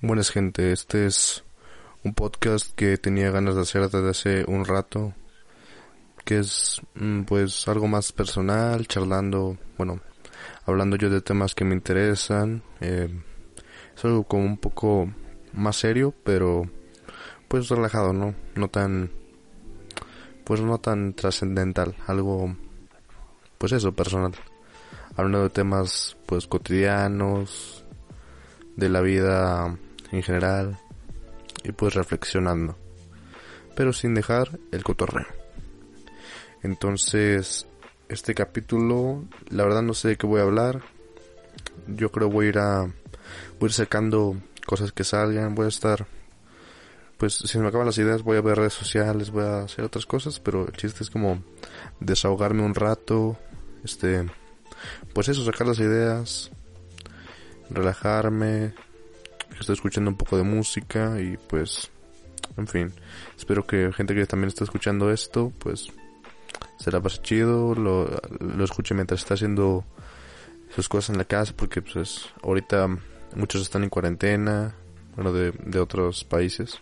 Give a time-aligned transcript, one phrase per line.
[0.00, 1.42] Buenas gente, este es
[2.04, 5.12] un podcast que tenía ganas de hacer desde hace un rato,
[6.24, 9.98] que es mm, pues algo más personal, charlando, bueno,
[10.66, 13.08] hablando yo de temas que me interesan, eh,
[13.96, 15.12] es algo como un poco
[15.52, 16.70] más serio, pero
[17.48, 18.36] pues relajado, ¿no?
[18.54, 19.10] No tan,
[20.44, 22.54] pues no tan trascendental, algo,
[23.58, 24.32] pues eso, personal,
[25.16, 27.84] hablando de temas pues cotidianos,
[28.76, 29.76] de la vida
[30.12, 30.78] en general
[31.64, 32.76] y pues reflexionando,
[33.74, 35.26] pero sin dejar el cotorreo.
[36.62, 37.66] Entonces,
[38.08, 40.82] este capítulo, la verdad no sé de qué voy a hablar.
[41.86, 45.68] Yo creo voy a ir a voy a ir sacando cosas que salgan, voy a
[45.68, 46.06] estar
[47.18, 50.06] pues si me acaban las ideas voy a ver redes sociales, voy a hacer otras
[50.06, 51.42] cosas, pero el chiste es como
[51.98, 53.36] desahogarme un rato,
[53.84, 54.24] este
[55.12, 56.52] pues eso, sacar las ideas,
[57.70, 58.72] relajarme,
[59.60, 61.90] estoy escuchando un poco de música y pues,
[62.56, 62.92] en fin,
[63.36, 65.88] espero que gente que también está escuchando esto, pues,
[66.78, 68.08] se la pase chido, lo,
[68.40, 69.84] lo escuche mientras está haciendo
[70.74, 72.88] sus cosas en la casa, porque pues ahorita
[73.34, 74.74] muchos están en cuarentena,
[75.14, 76.80] bueno, de, de otros países.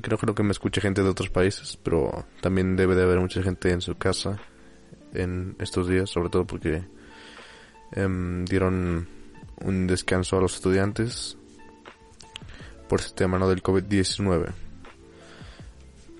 [0.00, 3.42] Creo, creo que me escucha gente de otros países, pero también debe de haber mucha
[3.42, 4.38] gente en su casa
[5.14, 6.84] en estos días, sobre todo porque
[7.92, 9.08] em, dieron
[9.62, 11.36] un descanso a los estudiantes
[12.88, 13.48] por este tema ¿no?
[13.48, 14.52] del COVID-19.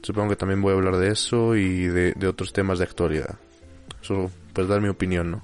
[0.03, 3.39] Supongo que también voy a hablar de eso y de, otros temas de actualidad.
[4.03, 5.43] Solo pues dar mi opinión, ¿no?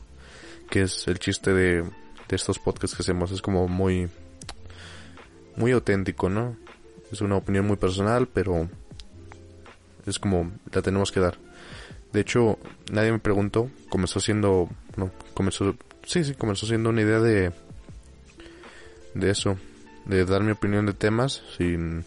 [0.70, 3.32] Que es el chiste de, de estos podcasts que hacemos.
[3.32, 4.08] Es como muy,
[5.56, 6.56] muy auténtico, ¿no?
[7.10, 8.68] Es una opinión muy personal, pero
[10.06, 11.36] es como la tenemos que dar.
[12.12, 12.58] De hecho,
[12.90, 17.52] nadie me preguntó, comenzó siendo, no, comenzó, sí, sí, comenzó siendo una idea de,
[19.14, 19.56] de eso,
[20.06, 22.04] de dar mi opinión de temas sin,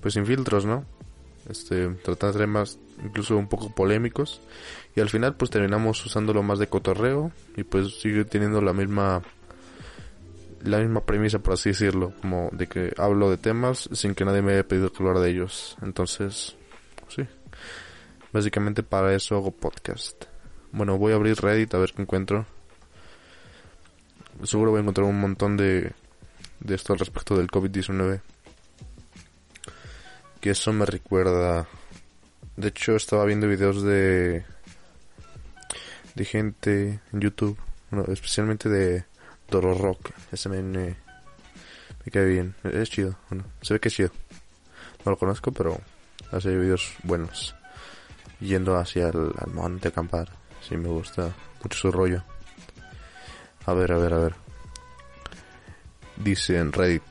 [0.00, 0.84] pues sin filtros, ¿no?
[1.48, 4.40] Este, tratar temas incluso un poco polémicos.
[4.94, 9.22] Y al final pues terminamos usándolo más de cotorreo y pues sigue teniendo la misma
[10.62, 14.42] la misma premisa por así decirlo como de que hablo de temas sin que nadie
[14.42, 15.76] me haya pedido que hablar de ellos.
[15.82, 16.56] Entonces
[17.08, 17.22] sí.
[18.32, 20.24] Básicamente para eso hago podcast.
[20.72, 22.46] Bueno voy a abrir Reddit a ver qué encuentro.
[24.42, 25.92] Seguro voy a encontrar un montón de
[26.60, 28.20] de esto al respecto del COVID-19.
[30.40, 31.66] Que eso me recuerda.
[32.56, 34.44] De hecho, estaba viendo videos de.
[36.14, 37.58] de gente en YouTube.
[38.08, 39.04] Especialmente de
[39.48, 40.10] Doro Rock.
[40.32, 40.96] Ese me, me,
[42.12, 42.54] cae bien.
[42.64, 43.16] Es chido.
[43.30, 44.10] Bueno, se ve que es chido.
[45.04, 45.80] No lo conozco, pero
[46.32, 47.54] hace videos buenos.
[48.40, 50.30] Yendo hacia el monte a acampar.
[50.68, 52.22] Sí, me gusta mucho su rollo.
[53.64, 54.45] A ver, a ver, a ver
[56.16, 57.02] dice en Reddit,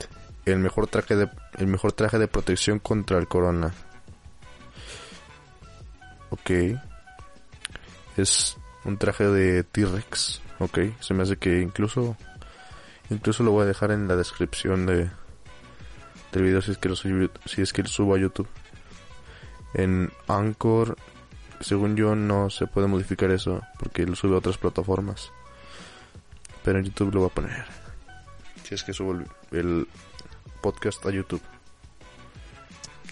[0.46, 3.74] el mejor traje de el mejor traje de protección contra el corona.
[6.30, 6.52] Ok.
[8.18, 10.42] Es un traje de T-Rex.
[10.60, 12.16] Ok, se me hace que incluso
[13.10, 15.10] incluso lo voy a dejar en la descripción de
[16.32, 18.48] del video si es que lo subo, si es que lo subo a YouTube.
[19.74, 20.98] En Anchor,
[21.60, 25.32] según yo no se puede modificar eso porque lo sube a otras plataformas.
[26.64, 27.85] Pero en YouTube lo voy a poner
[28.66, 29.16] si es que subo
[29.52, 29.88] el,
[30.62, 31.42] podcast a YouTube.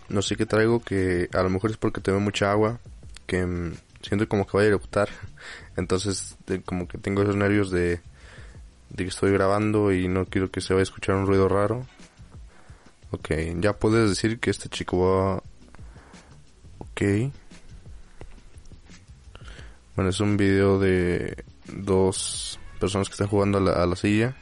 [0.10, 2.80] No sé qué traigo, que a lo mejor es porque tengo mucha agua,
[3.28, 5.10] que mm, siento como que voy a eruptar.
[5.78, 8.02] Entonces, como que tengo esos nervios de,
[8.90, 11.86] de que estoy grabando y no quiero que se vaya a escuchar un ruido raro.
[13.12, 13.30] Ok,
[13.60, 15.44] ya puedes decir que este chico va...
[16.80, 17.32] Ok.
[19.96, 24.36] Bueno, es un video de dos personas que están jugando a la silla.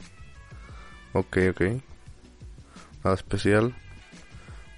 [1.14, 1.60] Ok, ok.
[3.04, 3.74] Nada especial.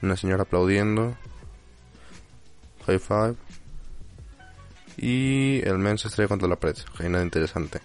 [0.03, 1.17] Una señora aplaudiendo.
[2.87, 3.37] High five.
[4.97, 6.77] Y el men se estrella contra la pared.
[6.93, 7.81] Ok, nada interesante.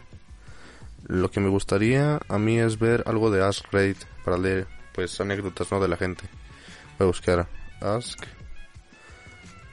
[1.07, 5.19] Lo que me gustaría a mí es ver algo de Ask Reddit para leer pues
[5.21, 6.23] anécdotas no de la gente.
[6.97, 7.47] Voy a buscar
[7.81, 8.19] Ask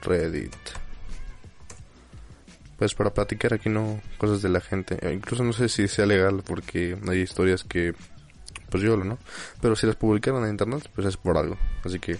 [0.01, 0.55] Reddit.
[2.77, 4.97] Pues para platicar aquí no cosas de la gente.
[5.11, 7.93] Incluso no sé si sea legal porque hay historias que
[8.69, 9.17] pues yo ¿no?
[9.61, 11.57] Pero si las publicaron en internet, pues es por algo.
[11.83, 12.17] Así que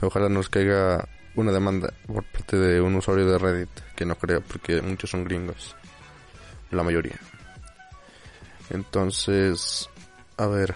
[0.00, 4.40] ojalá nos caiga una demanda por parte de un usuario de Reddit, que no creo,
[4.40, 5.76] porque muchos son gringos.
[6.70, 7.18] La mayoría.
[8.70, 9.88] Entonces,
[10.36, 10.74] a ver,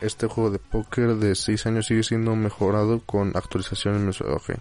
[0.00, 4.42] este juego de póker de 6 años sigue siendo mejorado con actualizaciones mensuales.
[4.42, 4.56] Okay.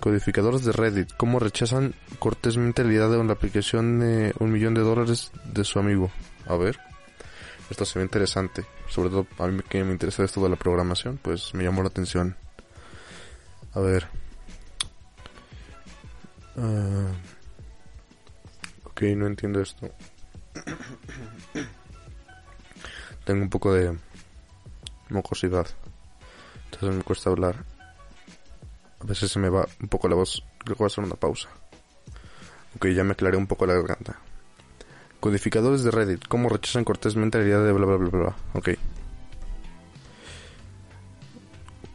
[0.00, 4.82] Codificadores de Reddit, ¿cómo rechazan cortésmente la idea de la aplicación de un millón de
[4.82, 6.10] dólares de su amigo?
[6.46, 6.78] A ver,
[7.72, 8.64] esto se ve interesante.
[8.88, 11.88] Sobre todo a mí que me interesa esto de la programación, pues me llamó la
[11.88, 12.36] atención.
[13.74, 14.06] A ver.
[16.54, 17.08] Uh,
[18.84, 19.90] ok, no entiendo esto.
[23.24, 23.96] Tengo un poco de
[25.08, 25.66] mocosidad.
[26.66, 27.64] Entonces me cuesta hablar.
[29.00, 30.44] A veces se me va un poco la voz.
[30.58, 31.48] Creo que voy a hacer una pausa.
[32.76, 34.18] Ok, ya me aclaré un poco la garganta.
[35.22, 36.26] Codificadores de Reddit.
[36.26, 38.36] ¿Cómo rechazan cortésmente la idea de bla bla bla bla?
[38.54, 38.70] Ok.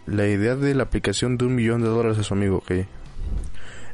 [0.06, 2.72] La idea de la aplicación de un millón de dólares a su amigo, ok.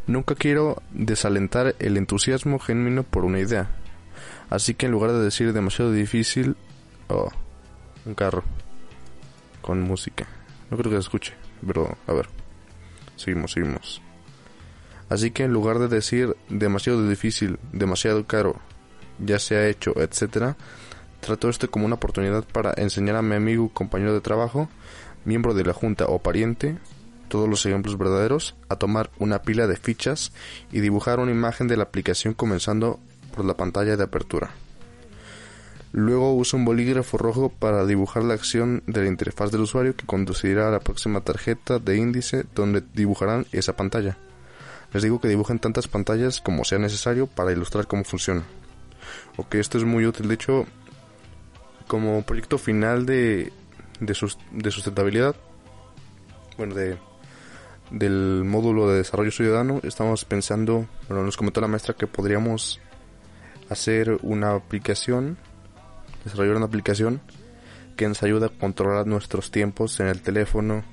[0.06, 3.71] Nunca quiero desalentar el entusiasmo genuino por una idea.
[4.51, 6.56] Así que en lugar de decir demasiado difícil,
[7.07, 7.31] oh,
[8.06, 8.44] un carro
[9.63, 10.27] con música.
[10.69, 11.33] No creo que se escuche,
[11.65, 12.30] pero a ver.
[13.15, 14.00] Seguimos, seguimos.
[15.09, 18.62] Así que en lugar de decir demasiado difícil, demasiado caro,
[19.19, 20.56] ya se ha hecho, etcétera,
[21.19, 24.69] trato esto como una oportunidad para enseñar a mi amigo, compañero de trabajo,
[25.25, 26.77] miembro de la junta o pariente,
[27.27, 30.31] todos los ejemplos verdaderos, a tomar una pila de fichas
[30.71, 33.00] y dibujar una imagen de la aplicación comenzando
[33.36, 34.51] por la pantalla de apertura.
[35.94, 40.07] Luego uso un bolígrafo rojo para dibujar la acción de la interfaz del usuario que
[40.07, 44.18] conducirá a la próxima tarjeta de índice donde dibujarán esa pantalla.
[44.92, 48.44] Les digo que dibujen tantas pantallas como sea necesario para ilustrar cómo funciona.
[49.38, 50.27] Ok, esto es muy útil.
[50.27, 50.65] De hecho,
[51.88, 53.51] como proyecto final de,
[54.00, 55.35] de, de sustentabilidad,
[56.57, 56.97] bueno, de,
[57.89, 62.80] del módulo de desarrollo ciudadano, estamos pensando, bueno, nos comentó la maestra que podríamos
[63.69, 65.38] hacer una aplicación
[66.24, 67.21] desarrollar una aplicación
[67.95, 70.83] que nos ayuda a controlar nuestros tiempos en el teléfono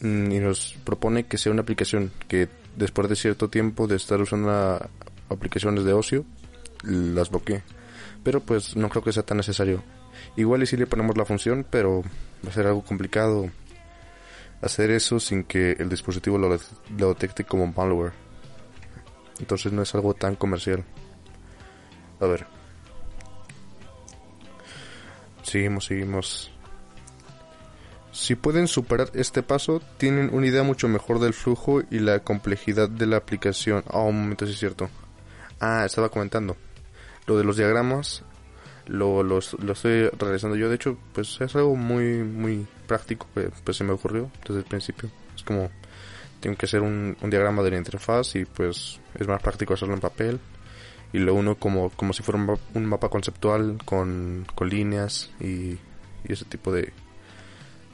[0.00, 4.20] mm, y nos propone que sea una aplicación que después de cierto tiempo de estar
[4.20, 4.88] usando
[5.32, 6.24] aplicaciones de ocio
[6.82, 7.62] las bloquee
[8.22, 9.82] pero pues no creo que sea tan necesario
[10.36, 12.02] igual y si le ponemos la función pero
[12.44, 13.50] va a ser algo complicado
[14.60, 16.56] hacer eso sin que el dispositivo lo,
[16.98, 18.12] lo detecte como malware
[19.38, 20.84] entonces no es algo tan comercial
[22.20, 22.46] a ver
[25.42, 26.50] Seguimos, seguimos.
[28.12, 32.88] Si pueden superar este paso, tienen una idea mucho mejor del flujo y la complejidad
[32.88, 33.82] de la aplicación.
[33.88, 34.88] Ah, un momento, sí es cierto.
[35.64, 36.56] Ah, estaba comentando.
[37.28, 38.24] Lo de los diagramas,
[38.88, 40.68] lo, lo, estoy realizando yo.
[40.68, 44.64] De hecho, pues es algo muy, muy práctico que pues, se me ocurrió desde el
[44.64, 45.08] principio.
[45.36, 45.70] Es como,
[46.40, 49.94] tengo que hacer un, un diagrama de la interfaz y pues es más práctico hacerlo
[49.94, 50.40] en papel
[51.12, 52.44] y lo uno como, como si fuera
[52.74, 55.78] un, mapa conceptual con, con líneas y, y,
[56.28, 56.92] ese tipo de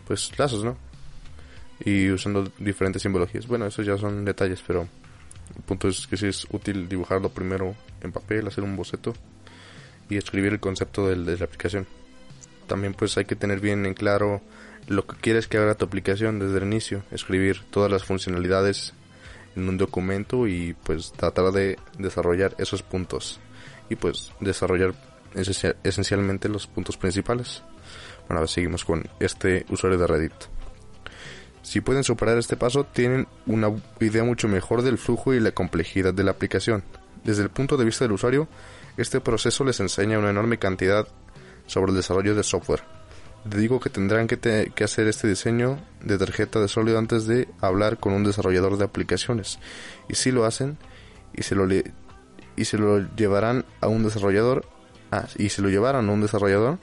[0.06, 0.78] pues lazos, ¿no?
[1.84, 3.46] Y usando diferentes simbologías.
[3.46, 4.88] Bueno, esos ya son detalles, pero
[5.56, 9.14] el punto es que sí es útil dibujarlo primero en papel, hacer un boceto
[10.08, 11.86] y escribir el concepto de la aplicación.
[12.66, 14.42] También pues hay que tener bien en claro
[14.86, 18.94] lo que quieres que haga tu aplicación desde el inicio, escribir todas las funcionalidades
[19.56, 23.40] en un documento y pues tratar de desarrollar esos puntos
[23.90, 24.94] y pues desarrollar
[25.82, 27.62] esencialmente los puntos principales.
[28.26, 30.57] Bueno, ahora seguimos con este usuario de Reddit.
[31.68, 33.70] Si pueden superar este paso, tienen una
[34.00, 36.82] idea mucho mejor del flujo y la complejidad de la aplicación.
[37.24, 38.48] Desde el punto de vista del usuario,
[38.96, 41.06] este proceso les enseña una enorme cantidad
[41.66, 42.82] sobre el desarrollo de software
[43.44, 48.12] digo que tendrán que, hacer este diseño de tarjeta de sólido antes de hablar con
[48.12, 49.58] un desarrollador de aplicaciones.
[50.08, 50.78] Y si lo hacen
[51.34, 54.66] y se lo, se llevarán a un desarrollador,
[55.10, 56.78] ah, y si lo llevaran a un desarrollador,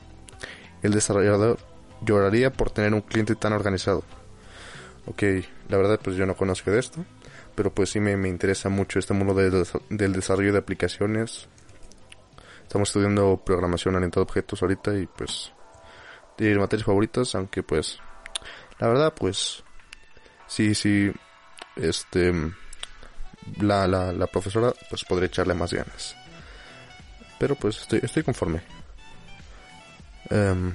[0.81, 1.59] el desarrollador
[2.01, 4.03] lloraría por tener un cliente tan organizado.
[5.07, 5.23] Ok,
[5.69, 7.05] la verdad pues yo no conozco de esto,
[7.53, 11.47] pero pues sí me, interesa mucho este mundo del desarrollo de aplicaciones.
[12.63, 15.53] Estamos estudiando programación orientada a objetos ahorita y pues
[16.37, 17.99] de materias favoritas, aunque pues
[18.79, 19.63] la verdad pues
[20.47, 21.11] sí, sí,
[21.75, 22.33] este,
[23.61, 26.15] la, la, la profesora pues podría echarle más ganas.
[27.37, 28.61] Pero pues estoy, estoy conforme.
[30.31, 30.73] Um,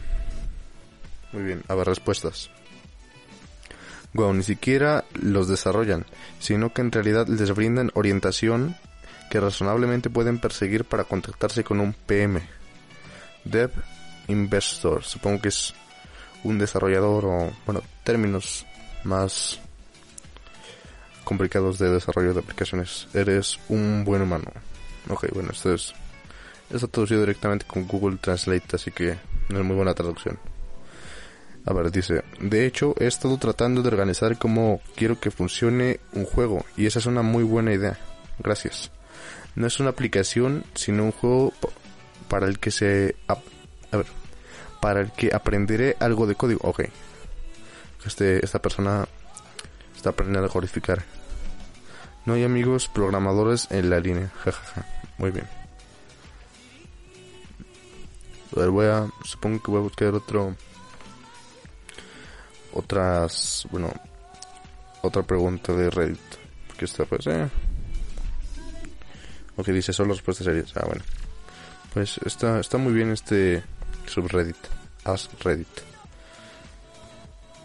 [1.33, 2.51] muy bien, a ver, respuestas.
[4.13, 6.05] Wow, ni siquiera los desarrollan,
[6.41, 8.77] sino que en realidad les brindan orientación
[9.31, 12.43] que razonablemente pueden perseguir para contactarse con un PM.
[13.45, 13.71] Dev
[14.29, 15.05] Investor.
[15.05, 15.75] Supongo que es
[16.43, 18.67] un desarrollador o, bueno, términos
[19.05, 19.61] más
[21.25, 23.07] complicados de desarrollo de aplicaciones.
[23.15, 24.51] Eres un buen humano.
[25.09, 25.95] Ok, bueno, esto es...
[26.69, 29.17] Está traducido directamente con Google Translate, así que
[29.49, 30.39] no es muy buena traducción.
[31.67, 36.25] A ver, dice, de hecho he estado tratando de organizar cómo quiero que funcione un
[36.25, 37.99] juego y esa es una muy buena idea.
[38.39, 38.91] Gracias.
[39.55, 41.53] No es una aplicación, sino un juego
[42.29, 43.17] para el que se...
[43.29, 43.37] A,
[43.97, 44.07] ver,
[44.81, 46.61] para el que aprenderé algo de código.
[46.63, 46.85] Ok.
[48.07, 49.07] Este, esta persona
[49.95, 51.03] está aprendiendo a codificar.
[52.25, 54.31] No hay amigos programadores en la línea.
[54.45, 54.87] Jajaja.
[55.19, 55.47] Muy bien.
[58.57, 59.07] A ver, voy a...
[59.25, 60.57] Supongo que voy a buscar otro...
[62.73, 63.67] Otras...
[63.71, 63.93] Bueno...
[65.03, 66.21] Otra pregunta de Reddit.
[66.67, 67.27] Porque esta pues...
[67.27, 67.49] Eh.
[69.57, 70.73] Ok, dice solo respuestas serias.
[70.77, 71.03] Ah, bueno.
[71.95, 73.63] Pues está, está muy bien este
[74.07, 74.57] subreddit.
[75.05, 75.69] Ask Reddit.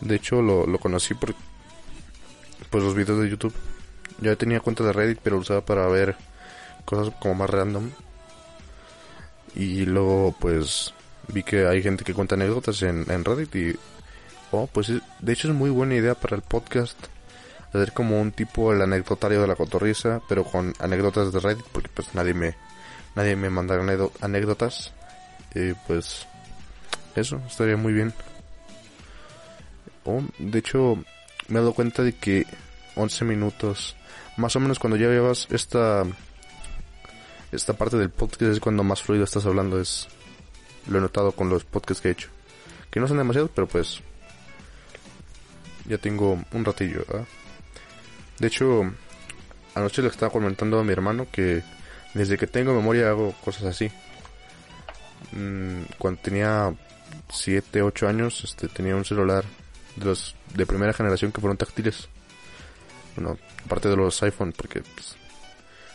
[0.01, 1.35] De hecho lo, lo conocí por
[2.69, 3.53] pues los videos de YouTube.
[4.21, 6.15] Ya tenía cuenta de Reddit, pero usaba para ver
[6.85, 7.91] cosas como más random.
[9.55, 10.93] Y luego pues
[11.27, 13.75] vi que hay gente que cuenta anécdotas en, en Reddit y...
[14.57, 16.97] Oh, pues de hecho es muy buena idea para el podcast
[17.74, 21.89] hacer como un tipo el anecdotario de la cotorriza, pero con anécdotas de Reddit, porque
[21.93, 22.55] pues nadie me
[23.15, 23.75] nadie me manda
[24.21, 24.93] anécdotas.
[25.53, 26.25] Y pues
[27.15, 28.13] eso estaría muy bien.
[30.05, 30.97] Oh, de hecho,
[31.47, 32.45] me he dado cuenta de que
[32.95, 33.95] 11 minutos,
[34.38, 36.05] más o menos cuando ya llevas esta
[37.51, 40.07] esta parte del podcast es cuando más fluido estás hablando, es
[40.88, 42.29] lo he notado con los podcasts que he hecho.
[42.89, 44.01] Que no son demasiados, pero pues
[45.88, 47.06] ya tengo un ratillo,
[48.39, 48.84] De hecho,
[49.74, 51.63] anoche le estaba comentando a mi hermano que
[52.13, 53.92] desde que tengo memoria hago cosas así.
[55.32, 56.74] Mm, cuando tenía
[57.30, 59.44] 7, 8 años, este, tenía un celular
[59.96, 62.08] de los de primera generación que fueron táctiles.
[63.15, 65.15] Bueno, aparte de los iPhone, porque pues,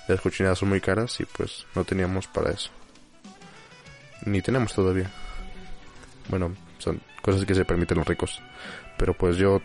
[0.09, 2.71] las cochinadas son muy caras y pues no teníamos para eso.
[4.27, 5.11] Ni tenemos todavía.
[6.29, 8.41] Bueno, son cosas que se permiten los ricos.
[8.99, 9.63] Pero pues yo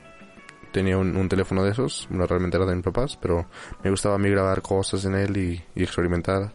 [0.75, 3.45] tenía un, teléfono de esos, bueno, realmente era de mis papás, pero
[3.81, 6.51] me gustaba a mí grabar cosas en él y, y experimentar,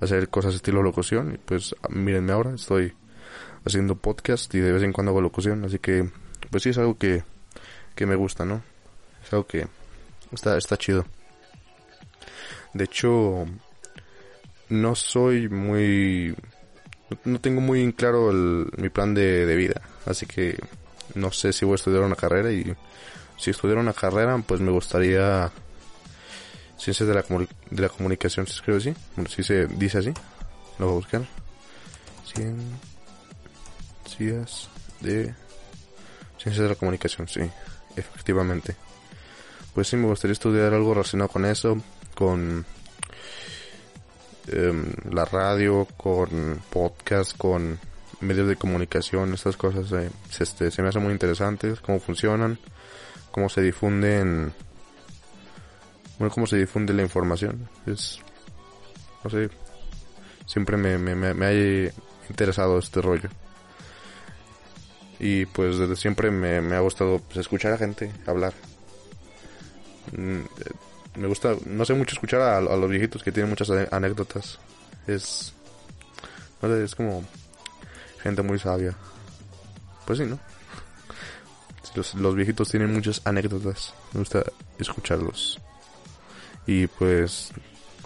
[0.00, 1.34] hacer cosas estilo locución.
[1.34, 2.92] Y pues mírenme ahora, estoy
[3.64, 6.08] haciendo podcast y de vez en cuando hago locución, así que
[6.48, 7.24] pues sí es algo que,
[7.96, 8.62] que me gusta, ¿no?
[9.24, 9.66] Es algo que
[10.30, 11.04] está, está chido.
[12.72, 13.46] De hecho,
[14.68, 16.36] no soy muy...
[17.24, 20.56] No tengo muy claro el, mi plan de, de vida, así que
[21.16, 22.76] no sé si voy a estudiar una carrera y
[23.40, 25.50] si estudiara una carrera, pues me gustaría
[26.76, 30.12] ciencias de la, de la comunicación, se escribe así, bueno, si se dice así,
[30.78, 31.26] lo voy a buscar.
[34.06, 34.68] Ciencias
[35.00, 35.34] de
[36.38, 37.40] ciencias de la comunicación, sí,
[37.96, 38.76] efectivamente.
[39.74, 41.76] Pues sí, me gustaría estudiar algo relacionado con eso,
[42.14, 42.66] con
[44.48, 47.78] em, la radio, con podcast, con
[48.20, 52.58] medios de comunicación, estas cosas eh, este, se me hacen muy interesantes, cómo funcionan,
[53.30, 54.52] cómo se difunden,
[56.18, 57.68] bueno, cómo se difunde la información.
[57.86, 58.20] Es,
[59.24, 59.50] no sé,
[60.46, 61.92] siempre me, me, me, ha
[62.28, 63.28] interesado este rollo.
[65.18, 68.54] Y pues desde siempre me, me ha gustado pues, escuchar a gente hablar.
[70.12, 70.40] Mm,
[71.20, 74.58] me gusta, no sé mucho escuchar a, los viejitos que tienen muchas anécdotas.
[75.06, 75.52] Es,
[76.62, 77.24] no sé, es como
[78.22, 78.94] gente muy sabia.
[80.06, 80.38] Pues sí, ¿no?
[81.94, 83.94] Los, los viejitos tienen muchas anécdotas.
[84.12, 84.44] Me gusta
[84.78, 85.60] escucharlos.
[86.66, 87.52] Y pues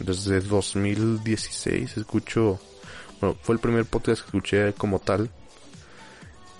[0.01, 2.59] desde 2016 escucho,
[3.21, 5.31] bueno, fue el primer podcast que escuché como tal.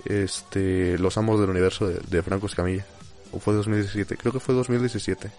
[0.05, 2.85] Este, Los Amos del Universo de, Franco Escamilla.
[3.33, 5.31] O fue 2017, creo que fue 2017.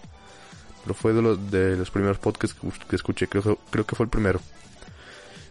[0.84, 2.58] Pero fue de los, primeros podcasts
[2.90, 4.40] que, escuché, creo, creo que fue el primero.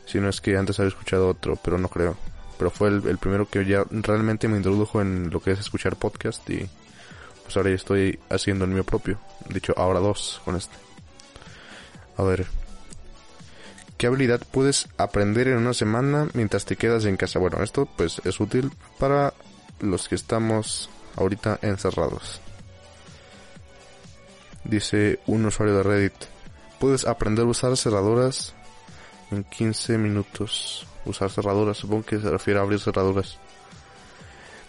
[0.06, 2.16] Si no es que antes había escuchado otro, pero no creo
[2.58, 6.48] pero fue el, primero que ya realmente me introdujo en lo que es escuchar podcast
[6.50, 6.68] y
[7.42, 9.18] pues ahora ya estoy haciendo el mío propio.
[9.48, 10.74] De hecho, ahora dos con este.
[12.16, 12.46] A ver.
[13.98, 17.38] ¿Qué habilidad puedes aprender en una semana mientras te quedas en casa?
[17.38, 19.34] Bueno, esto pues es útil para
[19.80, 22.40] los que estamos ahorita encerrados.
[24.64, 26.14] Dice un usuario de Reddit.
[26.80, 28.54] Puedes aprender a usar cerraduras
[29.34, 33.38] en 15 minutos usar cerraduras, supongo que se refiere a abrir cerraduras.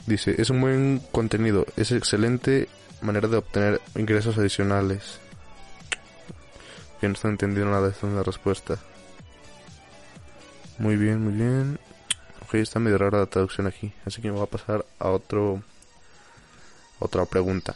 [0.05, 2.69] Dice, es un buen contenido, es excelente
[3.01, 5.19] manera de obtener ingresos adicionales.
[7.00, 8.77] Que no está entendiendo nada, esta es la respuesta.
[10.77, 11.79] Muy bien, muy bien.
[12.43, 13.93] Ok, está medio rara la traducción aquí.
[14.05, 15.62] Así que me voy a pasar a otro...
[17.00, 17.75] Otra pregunta.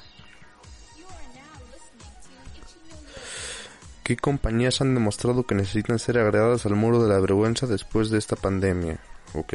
[4.10, 8.18] ¿Qué compañías han demostrado que necesitan ser agregadas al muro de la vergüenza después de
[8.18, 8.98] esta pandemia?
[9.36, 9.54] Ok.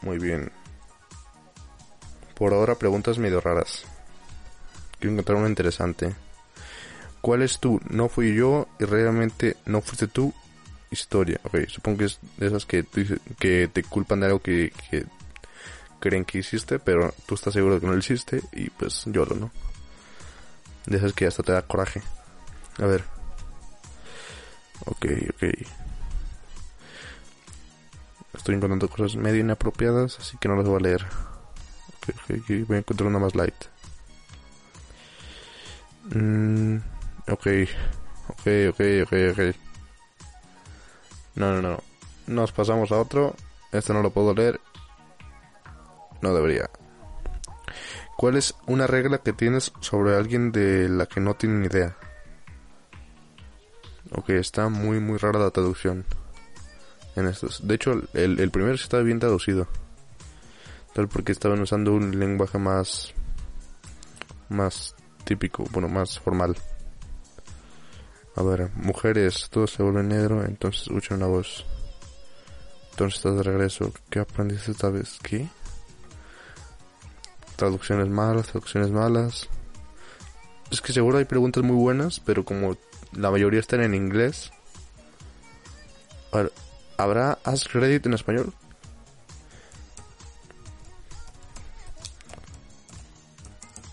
[0.00, 0.50] Muy bien.
[2.34, 3.84] Por ahora preguntas medio raras.
[4.98, 6.12] Quiero encontrar una interesante.
[7.20, 10.34] ¿Cuál es tu no fui yo y realmente no fuiste tú
[10.90, 11.38] historia?
[11.44, 15.06] Ok, supongo que es de esas que, te culpan de algo que, que
[16.00, 19.24] creen que hiciste, pero tú estás seguro de que no lo hiciste y pues yo
[19.24, 19.67] lo no.
[20.88, 22.00] De esas que hasta te da coraje.
[22.78, 23.04] A ver.
[24.86, 25.04] Ok,
[25.34, 25.44] ok.
[28.34, 31.04] Estoy encontrando cosas medio inapropiadas, así que no las voy a leer.
[31.98, 33.54] Ok, ok, voy a encontrar una más light.
[36.14, 36.78] Mm,
[37.28, 37.46] ok,
[38.28, 39.56] ok, ok, ok, ok.
[41.34, 41.82] No, no, no.
[42.26, 43.36] Nos pasamos a otro.
[43.72, 44.58] Este no lo puedo leer.
[46.22, 46.70] No debería.
[48.18, 51.96] ¿Cuál es una regla que tienes sobre alguien de la que no tienen idea?
[54.10, 56.04] Ok, está muy, muy rara la traducción
[57.14, 57.64] en estos.
[57.64, 59.68] De hecho, el, el primero estaba bien traducido.
[60.94, 63.14] Tal porque estaban usando un lenguaje más...
[64.48, 66.56] Más típico, bueno, más formal.
[68.34, 71.64] A ver, mujeres, todo se vuelve negro, entonces escuchan una voz.
[72.90, 73.92] Entonces estás de regreso.
[74.10, 75.20] ¿Qué aprendiste esta vez?
[75.22, 75.48] ¿Qué?
[77.58, 79.48] Traducciones malas, traducciones malas.
[80.70, 82.76] Es que seguro hay preguntas muy buenas, pero como
[83.10, 84.52] la mayoría están en inglés.
[86.96, 88.52] ¿habrá Ask Reddit en español?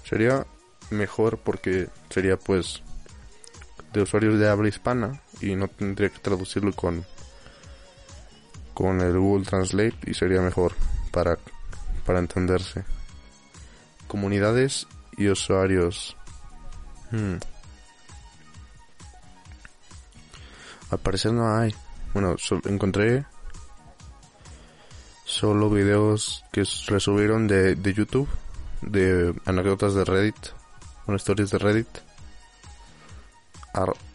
[0.07, 0.45] Sería
[0.91, 2.83] mejor porque sería pues
[3.93, 7.03] de usuarios de habla hispana y no tendría que traducirlo con
[8.75, 10.73] con el Google Translate y sería mejor
[11.11, 11.39] para
[12.05, 12.85] para entenderse
[14.07, 14.87] comunidades
[15.17, 16.15] y usuarios
[17.11, 17.35] hmm.
[20.91, 21.73] al parecer no hay
[22.13, 23.25] bueno encontré
[25.25, 28.29] solo videos que resubieron de, de YouTube
[28.81, 30.35] de anécdotas de Reddit
[31.05, 32.05] bueno historias de Reddit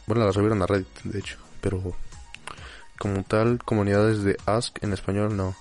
[0.07, 1.81] bueno, la subieron a Reddit, de hecho, pero
[2.99, 5.55] como tal, comunidades de Ask en español no.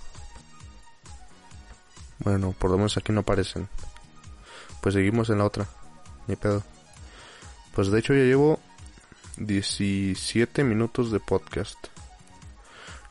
[2.19, 3.67] Bueno, por lo menos aquí no aparecen.
[4.81, 5.67] Pues seguimos en la otra,
[6.27, 6.63] ni pedo.
[7.75, 8.59] Pues de hecho ya llevo
[9.37, 11.77] 17 minutos de podcast.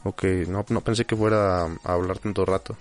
[0.05, 2.77] Ok, no, no pensé que fuera a hablar tanto rato.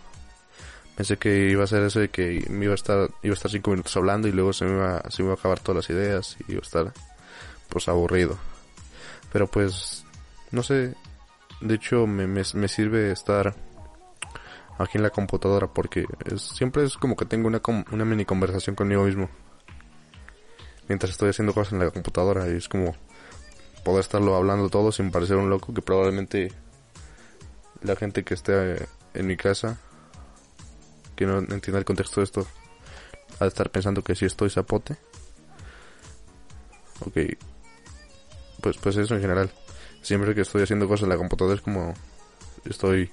[0.96, 3.52] Pensé que iba a ser eso de que me iba a estar, iba a estar
[3.52, 5.90] 5 minutos hablando y luego se me, iba, se me iba a acabar todas las
[5.96, 6.94] ideas y iba a estar
[7.70, 8.38] pues aburrido.
[9.32, 10.06] Pero pues,
[10.52, 10.96] no sé,
[11.62, 13.56] de hecho me, me, sirve estar
[14.78, 17.62] aquí en la computadora porque es, siempre es como que tengo una,
[17.92, 19.30] una mini conversación conmigo mismo.
[20.88, 22.96] Mientras estoy haciendo cosas en la computadora y es como
[23.84, 26.52] poder estarlo hablando todo sin parecer un loco que probablemente
[27.82, 29.78] la gente que esté en mi casa
[31.16, 32.48] que no entienda el contexto de esto
[33.40, 34.98] ha de estar pensando que si estoy zapote.
[37.06, 37.18] Ok,
[38.62, 39.52] pues, pues eso en general.
[40.02, 41.94] Siempre que estoy haciendo cosas en la computadora es como
[42.66, 43.12] estoy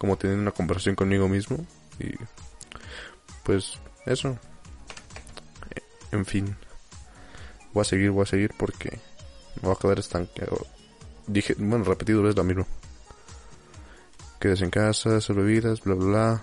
[0.00, 1.58] como teniendo una conversación conmigo mismo
[1.98, 2.14] y
[3.44, 3.74] pues
[4.06, 4.38] eso.
[6.10, 6.56] En fin.
[7.74, 8.98] Voy a seguir, voy a seguir porque
[9.56, 10.66] me voy a quedar estancado.
[11.26, 12.66] Dije, bueno, repetido es lo mismo.
[14.40, 16.42] Quedes en casa, hacer bebidas, bla bla bla.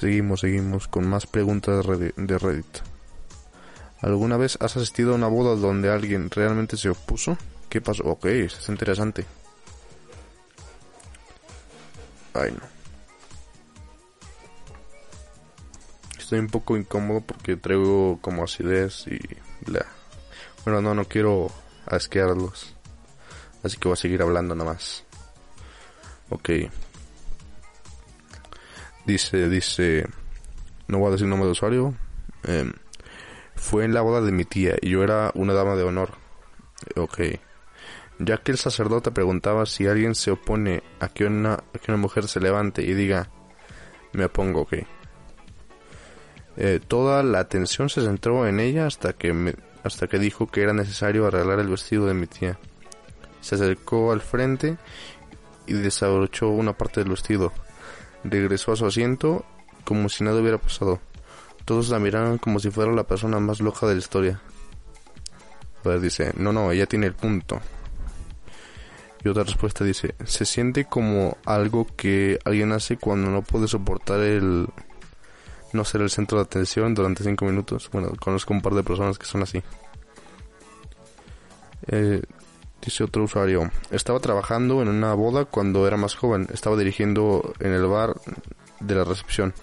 [0.00, 2.78] Seguimos, seguimos con más preguntas de Reddit.
[4.00, 7.36] ¿Alguna vez has asistido a una boda donde alguien realmente se opuso?
[7.68, 8.04] ¿Qué pasó?
[8.04, 9.26] Ok, es interesante.
[12.34, 12.74] Ay, no.
[16.18, 19.20] Estoy un poco incómodo porque traigo como acidez y
[19.64, 19.86] bla.
[20.64, 21.50] Bueno, no, no quiero
[21.86, 22.74] asquearlos.
[23.62, 25.04] Así que voy a seguir hablando nada más.
[26.30, 26.50] Ok.
[29.04, 30.06] Dice, dice...
[30.88, 31.94] No voy a decir nombre de usuario.
[32.44, 32.70] Eh,
[33.54, 36.10] fue en la boda de mi tía y yo era una dama de honor.
[36.96, 37.20] Ok.
[38.18, 42.28] Ya que el sacerdote preguntaba si alguien se opone a que una, que una mujer
[42.28, 43.28] se levante y diga,
[44.12, 44.74] me opongo, ok.
[46.56, 50.62] Eh, toda la atención se centró en ella hasta que, me, hasta que dijo que
[50.62, 52.58] era necesario arreglar el vestido de mi tía.
[53.40, 54.78] Se acercó al frente
[55.66, 57.52] y desabrochó una parte del vestido.
[58.22, 59.44] Regresó a su asiento
[59.84, 61.00] como si nada hubiera pasado.
[61.64, 64.40] Todos la miraron como si fuera la persona más loca de la historia.
[65.82, 67.60] Pues dice, no, no, ella tiene el punto.
[69.24, 74.20] Y otra respuesta dice, se siente como algo que alguien hace cuando no puede soportar
[74.20, 74.68] el
[75.72, 77.88] no ser el centro de atención durante cinco minutos.
[77.90, 79.62] Bueno, conozco un par de personas que son así.
[81.86, 82.22] Eh,
[82.82, 86.46] dice otro usuario, estaba trabajando en una boda cuando era más joven.
[86.52, 88.14] Estaba dirigiendo en el bar
[88.80, 89.54] de la recepción,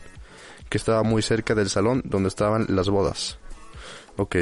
[0.70, 3.38] que estaba muy cerca del salón donde estaban las bodas.
[4.18, 4.38] Ok.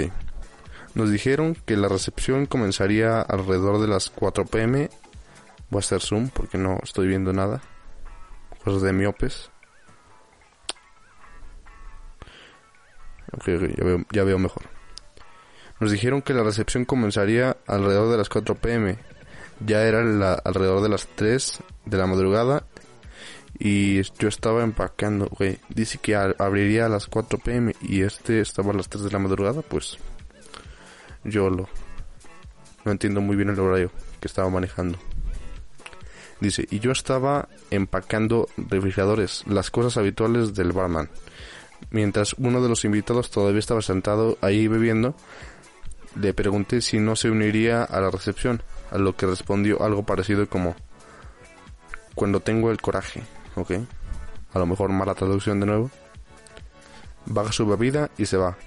[0.96, 4.90] Nos dijeron que la recepción comenzaría alrededor de las 4 pm
[5.70, 7.62] Voy a hacer zoom porque no estoy viendo nada.
[8.64, 9.52] Cosas de miopes.
[13.32, 14.64] Ok, veo, ya veo mejor.
[15.80, 18.98] Nos dijeron que la recepción comenzaría alrededor de las 4 pm.
[19.66, 20.00] Ya era
[20.44, 22.66] alrededor de las 3 de la madrugada.
[23.58, 25.60] Y yo estaba empacando, güey.
[25.70, 29.20] Dice que abriría a las 4 pm y este estaba a las 3 de la
[29.20, 29.98] madrugada, pues.
[31.24, 31.70] Yo lo.
[32.86, 34.98] No entiendo muy bien el horario que estaba manejando.
[36.40, 41.10] Dice, y yo estaba empacando refrigeradores, las cosas habituales del barman.
[41.92, 45.16] Mientras uno de los invitados todavía estaba sentado ahí bebiendo,
[46.16, 50.48] le pregunté si no se uniría a la recepción, a lo que respondió algo parecido
[50.48, 50.76] como,
[52.16, 53.24] cuando tengo el coraje,
[53.56, 53.72] ¿ok?
[54.54, 55.92] A lo mejor mala traducción de nuevo.
[57.26, 58.58] Baja su bebida y se va.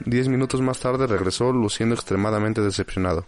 [0.00, 3.24] Diez minutos más tarde regresó luciendo extremadamente decepcionado.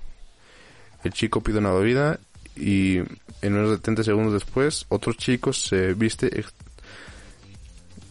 [1.04, 2.18] El chico pide una bebida
[2.56, 6.44] y en unos 70 segundos después otro chico se viste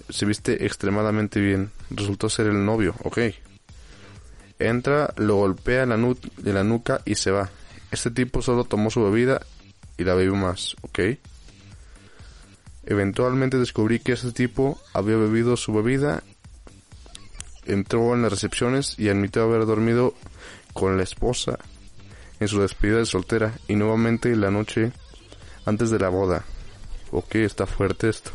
[0.10, 1.72] se viste extremadamente bien.
[1.90, 3.20] Resultó ser el novio, ok.
[4.60, 7.50] Entra, lo golpea en la, nu en la nuca y se va.
[7.92, 9.42] Este tipo solo tomó su bebida
[9.98, 11.00] y la bebió más, ok.
[12.86, 16.22] Eventualmente descubrí que este tipo había bebido su bebida,
[17.66, 20.14] entró en las recepciones y admitió haber dormido
[20.74, 21.58] con la esposa
[22.40, 24.92] en su despedida de soltera y nuevamente la noche
[25.66, 26.46] antes de la boda.
[27.12, 28.32] Ok, está fuerte esto.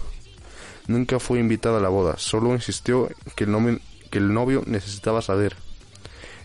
[0.87, 3.79] Nunca fue invitada a la boda, solo insistió que el, novio,
[4.11, 5.57] que el novio necesitaba saber.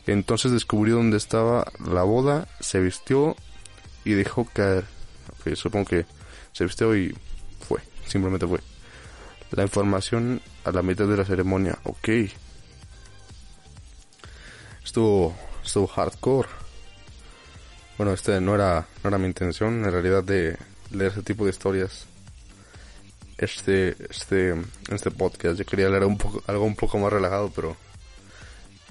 [0.05, 3.35] Entonces descubrió dónde estaba la boda, se vistió
[4.03, 4.85] y dejó caer.
[5.31, 6.05] Ok, supongo que
[6.51, 7.15] se vistió y
[7.67, 8.59] fue, simplemente fue.
[9.51, 12.09] La información a la mitad de la ceremonia, ok.
[14.83, 16.49] Estuvo, estuvo hardcore.
[17.97, 20.57] Bueno, este no era, no era mi intención en realidad de
[20.91, 22.07] leer ese tipo de historias.
[23.37, 24.55] Este, este,
[24.89, 25.57] este podcast.
[25.57, 27.75] Yo quería leer algo un poco más relajado, pero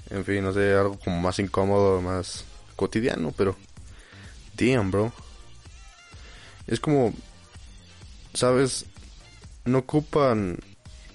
[0.09, 3.55] en fin, no sé, algo como más incómodo, más cotidiano, pero
[4.55, 5.11] damn, bro.
[6.67, 7.13] Es como,
[8.33, 8.85] sabes,
[9.65, 10.59] no ocupan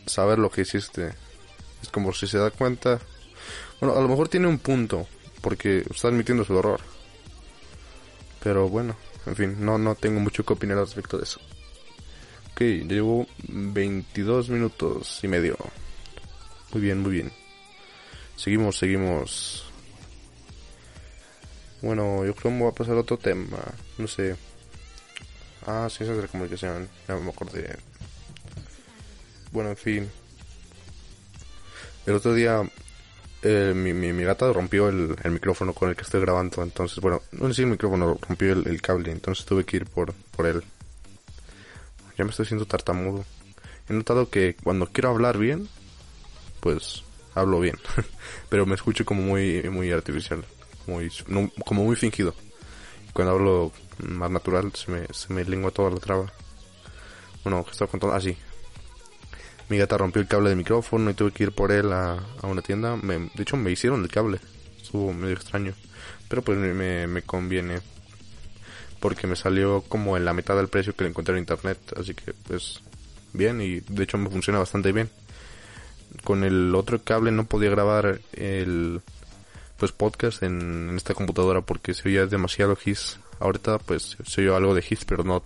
[0.07, 1.14] saber lo que hiciste.
[1.83, 2.98] Es como si se da cuenta.
[3.81, 5.07] Bueno, a lo mejor tiene un punto,
[5.40, 6.81] porque está admitiendo su error.
[8.42, 8.96] Pero bueno,
[9.27, 11.40] en fin, no, no tengo mucho que opinar al respecto de eso.
[12.53, 15.57] Ok, llevo 22 minutos y medio.
[16.72, 17.33] Muy bien, muy bien.
[18.37, 19.64] Seguimos, seguimos.
[21.83, 23.59] Bueno, yo creo que me voy a pasar a otro tema.
[23.96, 24.37] No sé.
[25.66, 26.88] Ah, ciencias de la comunicación.
[27.07, 27.77] Ya me acordé.
[29.53, 30.11] Bueno, en fin.
[32.07, 32.62] El otro día
[33.42, 36.62] eh, mi, mi, gata rompió el, micrófono con el que estoy grabando.
[36.62, 39.12] Entonces, bueno, no sé si el micrófono rompió el, cable.
[39.12, 40.62] Entonces tuve que ir por, él.
[42.16, 43.24] Ya me estoy haciendo tartamudo.
[43.88, 45.68] He notado que cuando quiero hablar bien,
[46.61, 47.77] pues hablo bien.
[48.48, 50.44] Pero me escucho como muy, muy artificial.
[50.87, 51.11] Muy,
[51.64, 52.35] como muy fingido.
[53.12, 56.33] Cuando hablo más natural, se me, se me lengua toda la traba.
[57.44, 58.16] Bueno, que estaba contando?
[58.16, 58.37] Ah, sí
[59.69, 62.63] mi gata rompió el cable de micrófono y tuve que ir por él a, una
[62.63, 62.97] tienda.
[62.97, 64.41] de hecho, me hicieron el cable.
[64.81, 65.75] Estuvo medio extraño.
[66.29, 67.81] Pero pues me, me conviene.
[69.01, 71.79] Porque me salió como en la mitad del precio que le encontré en internet.
[71.97, 72.81] Así que pues
[73.33, 75.11] bien y de hecho me funciona bastante bien.
[76.25, 79.03] Con el otro cable no podía grabar el
[79.77, 83.19] pues podcast en, esta computadora porque se oía demasiado his.
[83.39, 85.43] Ahorita pues se oyó algo de his pero no,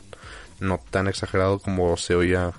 [0.61, 2.53] no tan exagerado como se oía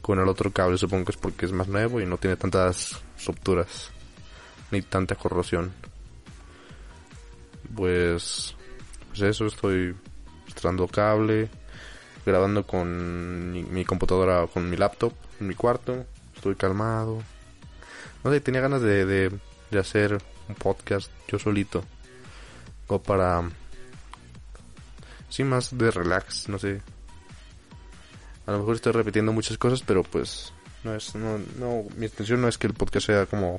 [0.00, 3.00] con el otro cable supongo que es porque es más nuevo y no tiene tantas
[3.26, 3.90] rupturas
[4.70, 5.72] ni tanta corrosión.
[7.74, 8.54] Pues,
[9.08, 9.94] pues eso, estoy
[10.44, 11.48] mostrando cable,
[12.26, 17.22] grabando con mi, computadora, con mi laptop en mi cuarto, estoy calmado.
[18.24, 19.30] No sé, tenía ganas de, de,
[19.70, 21.84] de hacer un podcast yo solito,
[22.88, 23.48] o para,
[25.28, 26.82] sí, más de relax, no sé,
[28.50, 32.40] a lo mejor estoy repitiendo muchas cosas, pero pues no es, no, no, mi intención
[32.40, 33.58] no es que el podcast sea como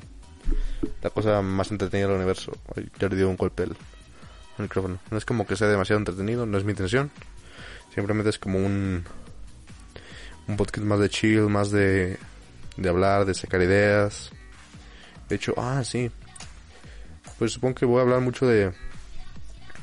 [1.00, 2.52] la cosa más entretenida del universo.
[2.98, 3.74] ya le dio un golpe el
[4.58, 4.98] micrófono.
[5.10, 7.10] No es como que sea demasiado entretenido, no es mi intención.
[7.94, 9.02] Simplemente es como un
[10.46, 12.18] un podcast más de chill, más de
[12.76, 14.30] de hablar, de sacar ideas.
[15.30, 16.10] De hecho, ah, sí.
[17.38, 18.74] Pues supongo que voy a hablar mucho de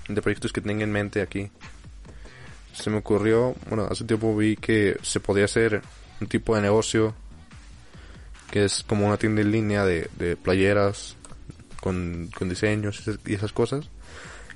[0.08, 1.50] de proyectos que tenga en mente aquí.
[2.74, 5.82] Se me ocurrió, bueno, hace tiempo vi que se podía hacer
[6.22, 7.14] un tipo de negocio
[8.52, 11.16] que es como una tienda en línea de, de playeras
[11.80, 13.90] con, con diseños y esas cosas.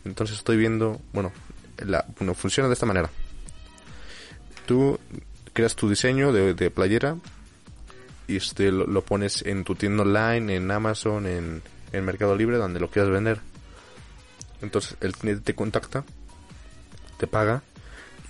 [0.05, 1.31] Entonces estoy viendo, bueno,
[1.77, 3.09] la, bueno, funciona de esta manera.
[4.65, 4.99] Tú
[5.53, 7.17] creas tu diseño de, de playera
[8.27, 12.79] y este lo, pones en tu tienda online, en Amazon, en, en Mercado Libre, donde
[12.79, 13.39] lo quieras vender.
[14.61, 16.03] Entonces el cliente te contacta,
[17.17, 17.61] te paga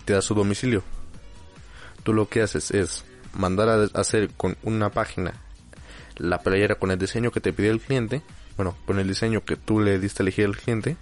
[0.05, 0.83] te da su domicilio.
[2.03, 5.33] Tú lo que haces es mandar a hacer con una página
[6.17, 8.21] la playera con el diseño que te pidió el cliente,
[8.55, 10.95] bueno, con el diseño que tú le diste a elegir al cliente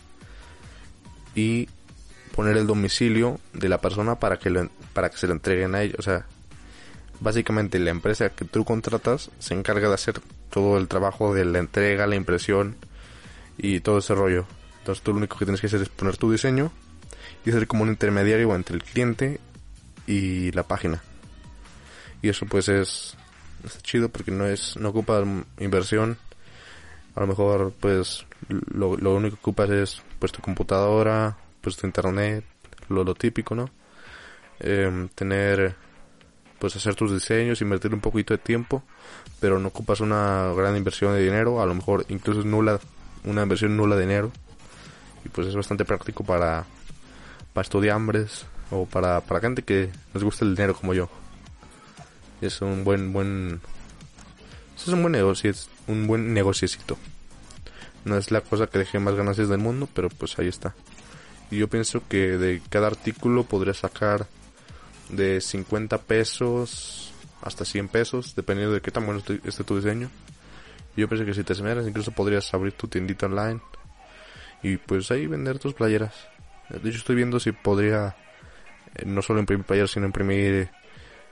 [1.35, 1.67] y
[2.35, 5.97] poner el domicilio de la persona para que para que se lo entreguen a ellos,
[5.99, 6.25] o sea,
[7.19, 11.59] básicamente la empresa que tú contratas se encarga de hacer todo el trabajo de la
[11.59, 12.75] entrega, la impresión
[13.57, 14.45] y todo ese rollo.
[14.79, 16.71] Entonces tú lo único que tienes que hacer es poner tu diseño
[17.45, 19.39] y ser como un intermediario entre el cliente
[20.07, 21.01] y la página.
[22.21, 23.17] Y eso pues es,
[23.65, 25.23] es chido porque no es no ocupa
[25.59, 26.17] inversión.
[27.15, 31.87] A lo mejor pues lo, lo único que ocupas es pues tu computadora, pues tu
[31.87, 32.43] internet,
[32.89, 33.69] lo, típico, ¿no?
[34.59, 35.75] Eh, tener
[36.59, 38.83] pues hacer tus diseños, invertir un poquito de tiempo,
[39.39, 42.79] pero no ocupas una gran inversión de dinero, a lo mejor incluso nula,
[43.23, 44.31] una inversión nula de dinero
[45.25, 46.65] y pues es bastante práctico para,
[47.53, 51.09] para estudiambres o para, para gente que les gusta el dinero como yo.
[52.41, 53.61] Es un buen, buen,
[54.75, 56.97] es un buen negocio, es un buen negociecito.
[58.03, 60.73] No es la cosa que deje más ganancias del mundo, pero pues ahí está.
[61.51, 64.25] Y yo pienso que de cada artículo podría sacar
[65.09, 70.09] de 50 pesos hasta 100 pesos, dependiendo de qué tan bueno esté tu diseño.
[70.95, 73.61] Yo pienso que si te esmeras, incluso podrías abrir tu tiendita online
[74.63, 76.13] y pues ahí vender tus playeras.
[76.79, 78.15] De hecho estoy viendo si podría
[78.95, 80.69] eh, no solo imprimir playeras, sino imprimir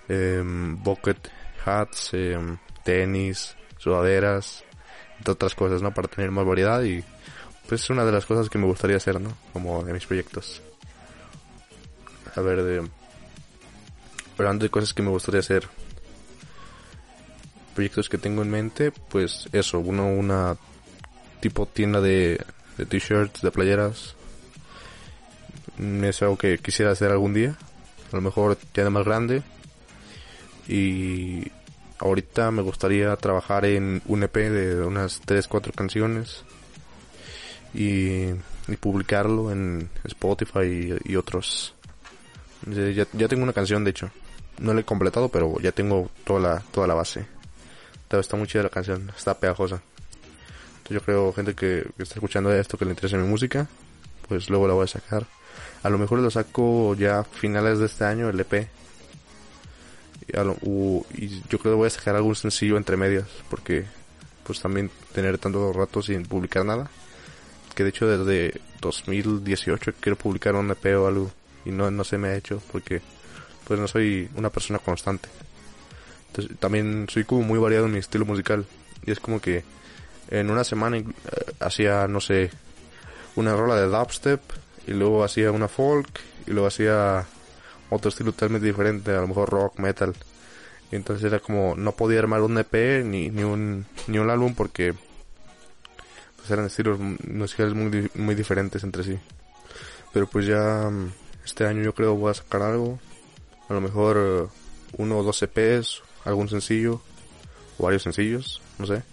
[0.07, 1.29] eh, bucket
[1.65, 2.37] hats, eh,
[2.83, 4.63] tenis, sudaderas,
[5.17, 5.93] entre otras cosas, ¿no?
[5.93, 7.03] Para tener más variedad y
[7.67, 9.35] pues es una de las cosas que me gustaría hacer, ¿no?
[9.53, 10.61] Como de mis proyectos.
[12.35, 12.87] A ver, de...
[14.37, 15.67] Hablando de cosas que me gustaría hacer.
[17.75, 20.57] Proyectos que tengo en mente, pues eso, uno, una
[21.41, 22.43] tipo tienda de
[22.79, 24.15] de t-shirts, de playeras.
[25.79, 27.55] Mm, es algo que quisiera hacer algún día.
[28.11, 29.41] A lo mejor ya de más grande.
[30.67, 31.51] Y
[31.99, 36.43] ahorita me gustaría trabajar en un EP de unas 3, 4 canciones.
[37.73, 38.33] Y,
[38.79, 41.73] publicarlo en Spotify y, otros.
[42.67, 44.11] Ya, ya, tengo una canción, de hecho.
[44.59, 47.25] No la he completado, pero ya tengo toda la, toda la base.
[48.11, 49.81] Está muy chida la canción, está pegajosa.
[50.89, 53.67] Yo creo, gente que, está escuchando esto, que le interesa mi música,
[54.27, 55.25] pues luego la voy a sacar.
[55.83, 58.67] A lo mejor lo saco ya a finales de este año, el EP.
[60.27, 63.85] Y, y yo creo que voy a sacar algún sencillo entre medias, porque
[64.43, 66.89] pues también tener tanto rato sin publicar nada.
[67.75, 71.31] Que de hecho desde 2018 quiero publicar un EP o algo
[71.65, 73.01] y no, no se me ha hecho porque
[73.65, 75.29] pues no soy una persona constante.
[76.27, 78.65] Entonces, también soy como muy variado en mi estilo musical
[79.05, 79.63] y es como que
[80.29, 81.05] en una semana eh,
[81.59, 82.49] hacía, no sé,
[83.35, 84.41] una rola de dubstep
[84.87, 86.09] y luego hacía una folk
[86.47, 87.25] y luego hacía
[87.89, 90.13] otro estilo totalmente diferente, a lo mejor rock, metal.
[90.91, 94.55] Y entonces era como, no podía armar un EP ni, ni, un, ni un álbum
[94.55, 94.93] porque
[96.37, 99.19] pues eran estilos musicales muy, muy diferentes entre sí.
[100.13, 101.11] Pero pues ya mm,
[101.45, 102.99] este año yo creo voy a sacar algo,
[103.67, 104.47] a lo mejor eh,
[104.97, 107.01] uno o dos EPs, algún sencillo,
[107.77, 109.03] o varios sencillos, no sé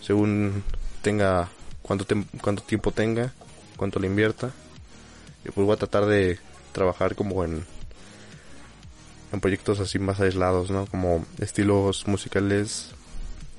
[0.00, 0.64] según
[1.02, 1.48] tenga
[1.82, 2.04] cuánto,
[2.40, 3.32] cuánto tiempo tenga,
[3.76, 4.50] cuánto le invierta.
[5.44, 6.38] Y pues voy a tratar de
[6.72, 7.64] trabajar como en,
[9.32, 10.86] en proyectos así más aislados, ¿no?
[10.86, 12.90] Como estilos musicales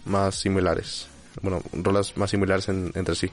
[0.05, 1.07] más similares.
[1.41, 3.31] Bueno, rolas más similares entre sí.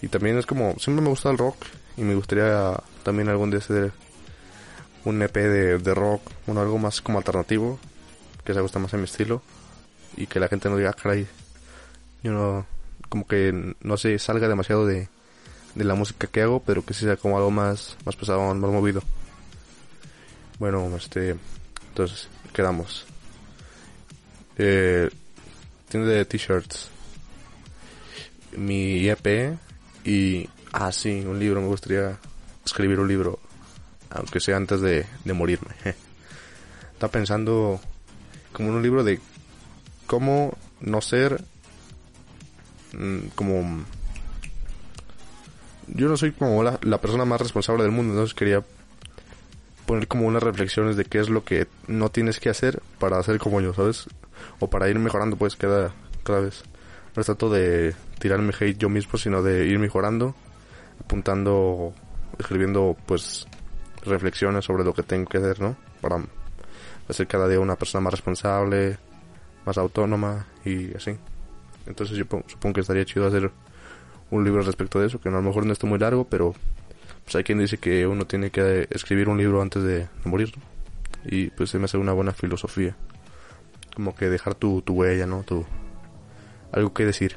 [0.00, 1.56] Y también es como, siempre me gusta el rock
[1.96, 3.92] y me gustaría también algún día hacer
[5.04, 7.78] un EP de, de rock, bueno, algo más como alternativo,
[8.44, 9.42] que se gusta más a mi estilo
[10.16, 11.26] y que la gente no diga, ah, caray,
[12.22, 12.66] yo no,
[13.08, 15.08] como que no se salga demasiado de,
[15.74, 19.02] de la música que hago, pero que sea como algo más, más pesado, más movido.
[20.58, 21.36] Bueno, este,
[21.88, 23.04] entonces, quedamos.
[24.56, 25.10] Eh,
[25.88, 26.88] tiene de t-shirts.
[28.56, 29.56] Mi EP
[30.04, 32.18] y Ah, sí, un libro, me gustaría
[32.64, 33.38] escribir un libro,
[34.08, 35.74] aunque sea antes de, de morirme.
[36.94, 37.78] Está pensando
[38.54, 39.20] como en un libro de
[40.06, 41.44] cómo no ser
[42.94, 43.84] mm, como
[45.94, 48.62] yo no soy como la, la, persona más responsable del mundo, entonces quería
[49.86, 53.38] poner como unas reflexiones de qué es lo que no tienes que hacer para hacer
[53.38, 54.06] como yo, ¿sabes?
[54.58, 55.92] O para ir mejorando pues cada,
[56.24, 56.62] cada vez.
[57.14, 60.34] No tanto de tirarme hate yo mismo, sino de ir mejorando,
[61.00, 61.92] apuntando,
[62.38, 63.46] escribiendo pues
[64.04, 65.76] reflexiones sobre lo que tengo que hacer, ¿no?
[66.00, 66.24] Para
[67.10, 68.96] ser cada día una persona más responsable,
[69.66, 71.16] más autónoma y así.
[71.86, 73.50] Entonces yo supongo que estaría chido hacer
[74.32, 76.54] un libro respecto de eso, que a lo mejor no esté muy largo, pero
[77.24, 80.54] pues hay quien dice que uno tiene que escribir un libro antes de, morir.
[81.24, 82.96] Y pues se me hace una buena filosofía.
[83.94, 85.42] Como que dejar tu, tu huella, ¿no?
[85.42, 85.64] Tu,
[86.72, 87.36] algo que decir.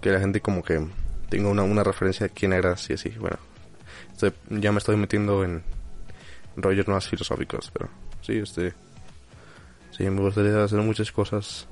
[0.00, 0.86] Que la gente como que
[1.28, 3.10] tenga una, una referencia a quién eras y así.
[3.10, 3.38] Bueno,
[4.50, 5.64] ya me estoy metiendo en
[6.56, 7.90] rollos más filosóficos, pero
[8.22, 8.72] sí, este...
[9.90, 11.68] Sí, me gustaría hacer muchas cosas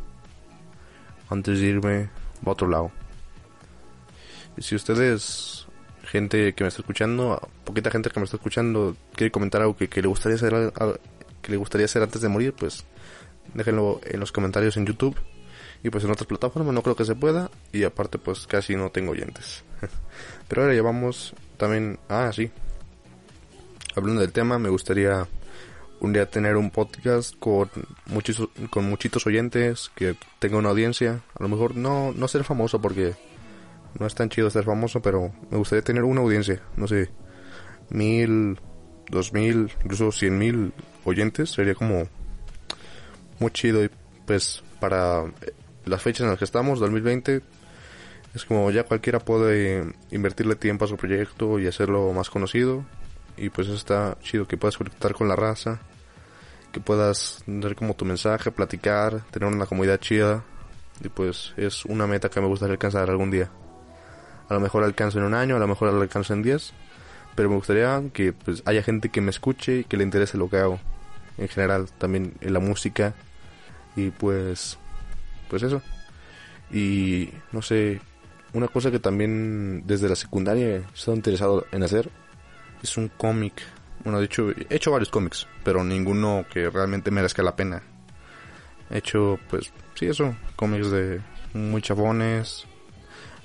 [1.30, 2.10] antes de irme
[2.44, 2.92] a otro lado
[4.58, 5.66] si ustedes,
[6.04, 9.88] gente que me está escuchando, poquita gente que me está escuchando, quiere comentar algo que,
[10.02, 10.72] le gustaría hacer,
[11.40, 12.84] que le gustaría hacer antes de morir, pues
[13.54, 15.16] déjenlo en los comentarios en YouTube
[15.82, 18.90] y pues en otras plataformas no creo que se pueda y aparte pues casi no
[18.90, 19.64] tengo oyentes.
[20.48, 22.50] Pero ahora llevamos también, ah sí,
[23.94, 25.26] hablando del tema, me gustaría
[26.00, 27.70] un día tener un podcast con
[28.06, 32.80] muchos con muchitos oyentes que tenga una audiencia, a lo mejor no no ser famoso
[32.80, 33.14] porque
[33.98, 37.10] no es tan chido ser famoso, pero me gustaría tener una audiencia, no sé,
[37.90, 38.58] mil,
[39.08, 40.72] dos mil, incluso cien mil
[41.04, 42.08] oyentes, sería como
[43.38, 43.84] muy chido.
[43.84, 43.90] Y
[44.26, 45.24] pues para
[45.84, 47.42] las fechas en las que estamos, 2020,
[48.34, 52.84] es como ya cualquiera puede invertirle tiempo a su proyecto y hacerlo más conocido.
[53.36, 55.80] Y pues está chido que puedas conectar con la raza,
[56.70, 60.44] que puedas dar como tu mensaje, platicar, tener una comunidad chida.
[61.02, 63.50] Y pues es una meta que me gustaría alcanzar algún día.
[64.52, 66.74] A lo mejor alcanzo en un año, a lo mejor alcanzo en 10.
[67.34, 70.50] Pero me gustaría que pues, haya gente que me escuche y que le interese lo
[70.50, 70.78] que hago.
[71.38, 73.14] En general, también en la música.
[73.96, 74.76] Y pues,
[75.48, 75.80] pues eso.
[76.70, 78.02] Y no sé,
[78.52, 82.10] una cosa que también desde la secundaria he estado interesado en hacer
[82.82, 83.54] es un cómic.
[84.04, 87.82] Bueno, de hecho, he hecho varios cómics, pero ninguno que realmente merezca la pena.
[88.90, 91.22] He hecho, pues, sí, eso, cómics de
[91.54, 92.66] muy chabones,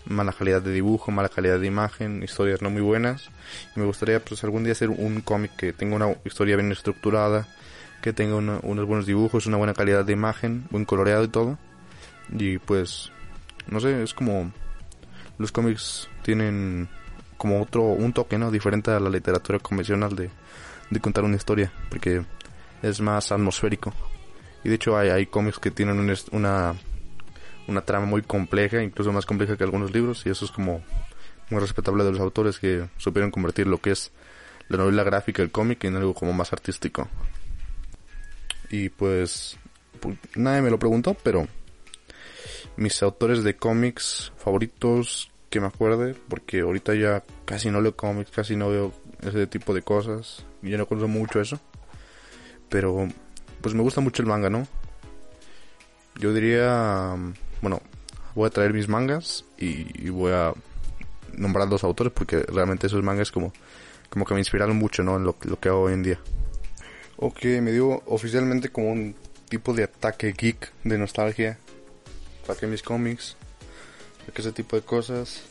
[0.10, 3.30] mala calidad de dibujo, mala calidad de imagen, historias no muy buenas.
[3.76, 7.48] Me gustaría pues algún día hacer un cómic que tenga una historia bien estructurada,
[8.02, 11.58] que tenga unos buenos dibujos, una buena calidad de imagen, buen coloreado y todo.
[12.32, 13.12] Y pues,
[13.68, 14.52] no sé, es como
[15.38, 16.90] los cómics tienen
[17.38, 18.52] como otro, un toque, ¿no?
[18.52, 20.30] Diferente a la literatura convencional de,
[20.90, 22.24] de contar una historia, porque
[22.82, 23.94] es más atmosférico.
[24.64, 26.00] Y de hecho hay, cómics que tienen
[26.32, 26.76] una
[27.86, 30.84] trama muy compleja, incluso más compleja que algunos libros, y eso es como
[31.50, 34.12] muy respetable de los autores que supieron convertir lo que es
[34.70, 37.08] la novela gráfica, el cómic, en algo como más artístico.
[38.70, 39.58] Y pues,
[40.36, 41.48] nadie me lo preguntó, pero
[42.76, 48.32] mis autores de cómics favoritos que me acuerde, porque ahorita ya casi no leo cómics,
[48.32, 51.60] casi no veo ese tipo de cosas, y ya no conozco mucho eso.
[52.70, 53.08] Pero
[53.62, 54.68] pues me gusta mucho el manga, ¿no?
[56.20, 57.16] Yo diría
[57.62, 57.82] bueno,
[58.36, 60.54] voy a traer mis mangas y, voy a
[61.34, 63.54] nombrar dos autores porque realmente esos mangas como,
[64.10, 65.18] como que me inspiraron mucho, ¿no?
[65.18, 66.20] En lo, lo que hago hoy en día.
[67.18, 69.16] Ok, me dio oficialmente como un
[69.50, 71.58] tipo de ataque geek de nostalgia.
[72.46, 73.36] Saqué mis cómics,
[74.26, 75.44] saqué ese tipo de cosas.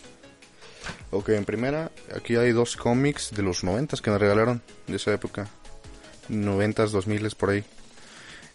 [1.11, 5.13] Ok, en primera, aquí hay dos cómics de los noventas que me regalaron de esa
[5.13, 5.49] época.
[6.29, 7.65] Noventas, dos miles por ahí.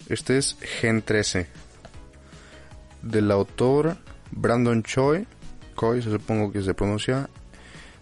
[0.08, 1.71] Este es Gen 13
[3.02, 3.98] del autor
[4.32, 5.28] Brandon Choi,
[5.96, 7.30] se supongo que se pronuncia,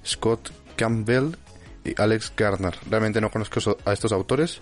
[0.05, 1.35] Scott Campbell
[1.83, 2.75] y Alex Garner.
[2.89, 4.59] Realmente no conozco a estos autores,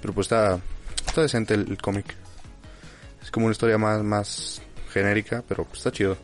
[0.00, 0.60] pero pues está,
[1.06, 2.14] está decente el, cómic.
[3.22, 6.16] Es como una historia más, más genérica, pero pues está chido.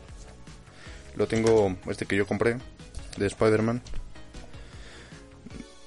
[1.15, 2.57] Lo tengo, este que yo compré,
[3.17, 3.81] de Spider-Man,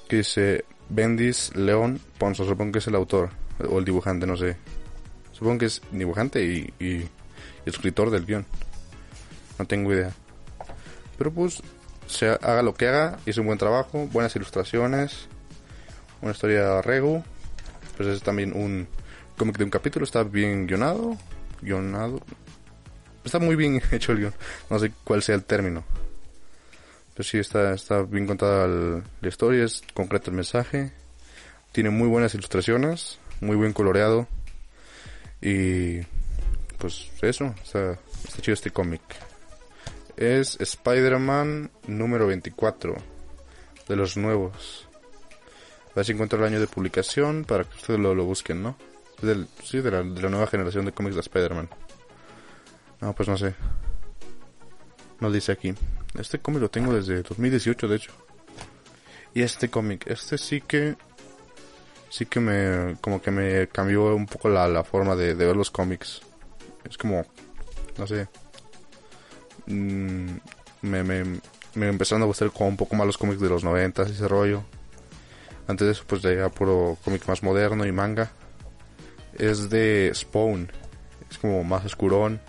[0.09, 3.30] que dice Bendis León Ponzo, supongo que es el autor,
[3.68, 4.57] o el dibujante, no sé.
[5.32, 7.09] Supongo que es dibujante y
[7.69, 8.47] escritor del guion.
[9.59, 10.12] No tengo idea.
[11.16, 11.62] Pero pues,
[12.07, 15.29] se haga lo que haga, hizo un buen trabajo, buenas ilustraciones,
[16.23, 17.25] una historia rego.
[17.97, 18.89] Pues es también un
[19.37, 21.16] cómic de un capítulo, está bien guionado,
[21.61, 22.21] guionado.
[23.25, 24.35] Está muy bien hecho el guion,
[24.71, 25.85] no sé cuál sea el término.
[27.14, 30.93] pues sí, está, está bien contada la historia, es concreto el mensaje.
[31.73, 34.27] Tiene muy buenas ilustraciones, muy buen coloreado.
[35.43, 36.01] Y
[36.79, 37.99] pues eso, está,
[38.41, 39.03] chido este cómic.
[40.16, 42.97] Es Spider-Man número 24
[43.89, 44.89] de los nuevos.
[45.91, 48.76] A ver si encuentro el año de publicación para que ustedes lo, busquen, ¿no?
[49.64, 51.68] Sí, de la, de la nueva generación de cómics de Spider-Man.
[53.01, 53.55] No, pues no sé.
[55.20, 55.74] No dice aquí.
[56.18, 58.12] Este cómic lo tengo desde 2018, de hecho.
[59.35, 60.97] Y este cómic, este sí que
[62.11, 65.70] sí que me, como que me cambió un poco la, la forma de, ver los
[65.70, 66.22] cómics.
[66.85, 67.24] Es como,
[67.97, 68.29] no sé,
[69.66, 70.37] mm,
[70.83, 71.41] me, me,
[71.74, 74.29] me empezaron a gustar como un poco más los cómics de los 90 y ese
[74.29, 74.62] rollo.
[75.66, 78.31] Antes de eso, pues ya puro cómic más moderno y manga.
[79.35, 80.72] Es de Spawn,
[81.31, 82.41] es como más oscurón.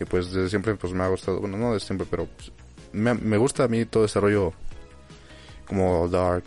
[0.00, 2.50] Y pues desde siempre pues me ha gustado, bueno, no desde siempre, pero pues,
[2.92, 4.52] me, me gusta a mí todo ese rollo
[5.66, 6.44] como dark,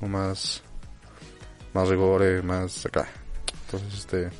[0.00, 0.62] o más
[1.74, 3.08] más rigor, más acá.
[3.66, 4.30] Entonces, este,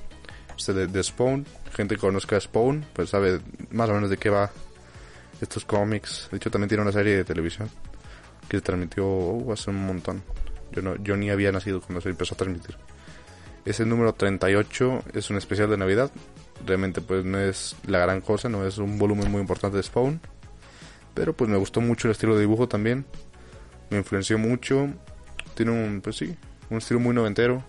[0.69, 3.41] este de, Spawn, gente que conozca Spawn, pues sabe
[3.71, 4.51] más o menos de qué va
[5.41, 6.29] estos cómics.
[6.31, 7.69] De hecho, también tiene una serie de televisión
[8.49, 10.23] que se transmitió uh, hace un montón.
[10.71, 12.77] Yo, no, yo ni había nacido cuando se empezó a transmitir.
[13.65, 16.11] Es número 38, es un especial de Navidad.
[16.65, 20.21] Realmente pues no es la gran cosa, no es un volumen muy importante de Spawn.
[21.15, 23.05] Pero pues me gustó mucho el estilo de dibujo también.
[23.91, 24.89] Me influenció mucho.
[25.55, 26.37] Tiene un, pues sí,
[26.71, 27.63] un estilo muy noventero.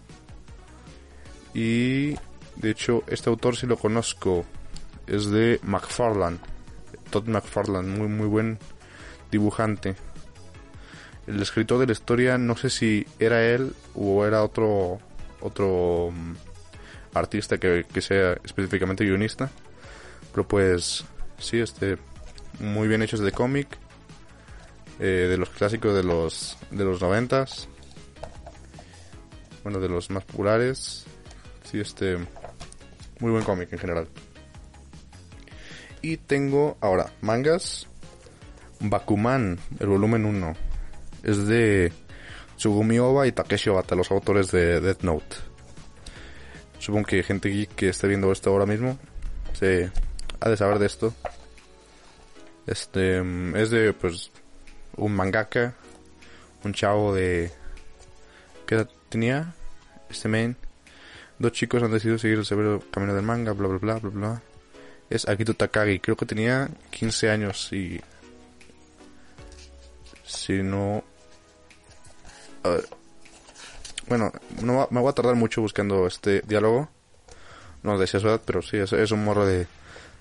[1.53, 2.15] Y
[2.55, 4.45] de hecho, este autor si lo conozco.
[5.07, 6.37] Es de McFarlane.
[7.09, 8.57] Todd McFarlane, muy muy buen
[9.31, 9.95] dibujante.
[11.27, 14.99] El escritor de la historia, no sé si era él o era otro
[15.41, 16.33] otro mm,
[17.13, 19.49] artista que, sea específicamente guionista.
[20.31, 21.03] Pero pues
[21.37, 21.97] sí, este
[22.59, 23.67] muy bien hechos de cómic.
[24.99, 27.67] Eh, de los clásicos de los de los noventas
[29.63, 31.05] bueno, de los más populares.
[31.63, 32.17] Sí, este,
[33.23, 34.07] muy buen cómic en general.
[36.01, 37.87] Y tengo ahora mangas.
[38.81, 40.53] Bakuman, el volumen 1.
[41.23, 41.93] Es de
[42.57, 45.37] Tsugumi Oba y Takeshi Obata, los autores de Death Note.
[46.79, 48.99] Supongo que gente que esté viendo esto ahora mismo
[49.53, 49.89] se
[50.41, 51.13] ha de saber de esto.
[52.67, 53.19] Este
[53.55, 54.31] es de pues
[54.97, 55.75] un mangaka,
[56.65, 57.53] un chavo de
[58.67, 59.55] ¿qué tenía
[60.09, 60.57] este main.
[61.39, 64.41] Dos chicos han decidido seguir el severo camino del manga, bla bla bla bla bla.
[65.09, 68.01] Es Akito Takagi, creo que tenía 15 años y...
[70.23, 71.03] Si no...
[74.07, 74.31] Bueno,
[74.61, 76.89] no me voy a tardar mucho buscando este diálogo.
[77.83, 79.67] No decía su edad, pero sí, es, un morro de,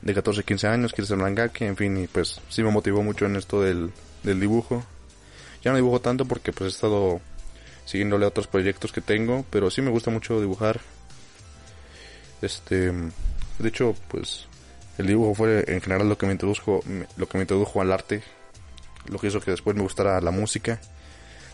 [0.03, 3.27] de 14, 15 años, quiere ser mangaka, en fin, y pues sí me motivó mucho
[3.27, 3.93] en esto del,
[4.25, 4.85] del dibujo.
[5.63, 7.21] Ya no dibujo tanto porque pues he estado
[7.85, 10.81] siguiéndole a otros proyectos que tengo, pero sí me gusta mucho dibujar.
[12.43, 14.47] Este, de hecho, pues
[14.99, 16.83] el dibujo fue en general lo que me introdujo,
[17.17, 18.23] lo que me introdujo al arte,
[19.07, 20.81] lo que hizo que después me gustara la música.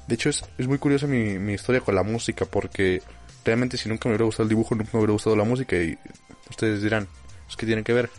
[0.07, 3.03] De hecho, es, es muy curiosa mi, mi historia con la música, porque
[3.45, 5.99] realmente si nunca me hubiera gustado el dibujo, nunca me hubiera gustado la música, y
[6.51, 7.07] ustedes dirán,
[7.49, 8.11] es que tienen que ver.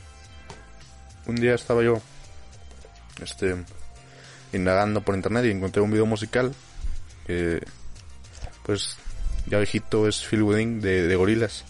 [1.26, 2.02] Un día estaba yo,
[3.22, 3.56] este,
[4.54, 6.54] indagando por internet y encontré un video musical
[7.28, 7.62] que
[8.64, 8.98] pues
[9.48, 11.66] ya viejito es Phil Wedding de, de Gorilas.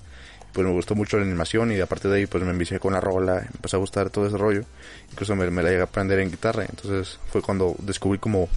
[0.54, 3.02] Pues me gustó mucho la animación y aparte de ahí pues me envicié con la
[3.02, 4.64] rola, me empezó a gustar todo ese rollo.
[5.12, 6.66] Incluso me, la llegué a aprender en guitarra.
[6.68, 8.50] Entonces fue cuando descubrí como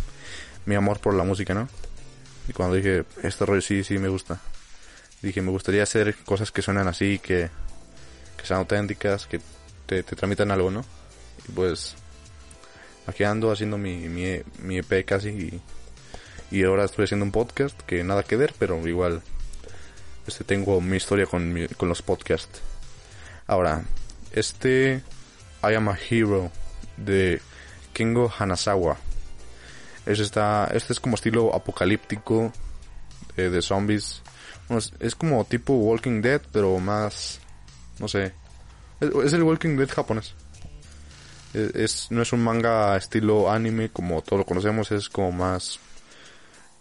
[0.65, 1.69] mi amor por la música, ¿no?
[2.49, 4.41] Y cuando dije, este rollo sí, sí me gusta.
[5.21, 7.51] Dije, me gustaría hacer cosas que suenan así, que,
[8.37, 9.41] que sean auténticas, que
[9.87, 10.85] te, te tramitan algo, ¿no?
[11.49, 11.95] Y pues
[13.07, 15.61] aquí ando haciendo mi, mi, mi EP casi y
[16.53, 19.23] y ahora estoy haciendo un podcast que nada que ver, pero igual
[20.27, 22.61] este tengo mi historia con, con los podcasts.
[23.47, 23.85] Ahora,
[24.33, 25.03] este
[25.63, 26.51] I Am a Hero
[26.97, 27.41] de
[27.93, 28.97] Kengo Hanazawa.
[30.07, 32.53] Es esta, este es como estilo apocalíptico
[33.37, 34.23] eh, de zombies.
[35.01, 37.41] es, como tipo Walking Dead, pero más,
[37.99, 38.33] no sé.
[39.01, 40.35] Es, el Walking Dead japonés.
[41.55, 45.79] es, no es un manga estilo anime como todos lo conocemos, es como más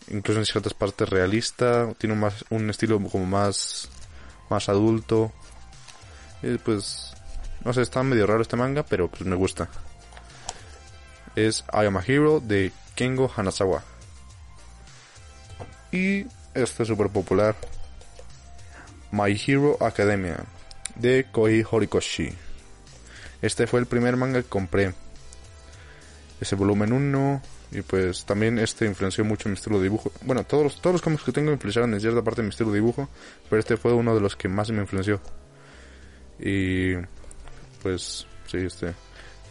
[0.10, 3.90] incluso en ciertas partes realista, tiene más, un estilo como más,
[4.50, 5.32] más adulto.
[6.42, 7.14] Y pues,
[7.64, 9.70] no sé, está medio raro este manga, pero pues me gusta.
[11.36, 13.84] Es I Am a Hero de Kengo Hanazawa.
[15.92, 17.56] Y este es súper popular.
[19.12, 20.38] My Hero Academia
[20.96, 22.34] de Koi Horikoshi.
[23.42, 24.94] Este fue el primer manga que compré.
[26.40, 27.42] Ese volumen 1
[27.72, 30.12] Y pues también este influenció mucho mi estilo de dibujo.
[30.24, 32.72] Bueno, todos los, todos los cómics que tengo influenciaron en cierta parte de mi estilo
[32.72, 33.08] de dibujo,
[33.50, 35.22] pero este fue uno de los que más me influenció.
[36.40, 36.96] Y
[37.82, 38.94] pues sí, este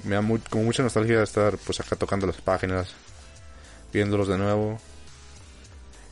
[0.04, 2.92] me da muy, como mucha nostalgia estar pues acá tocando las páginas,
[3.92, 4.78] viéndolos de nuevo.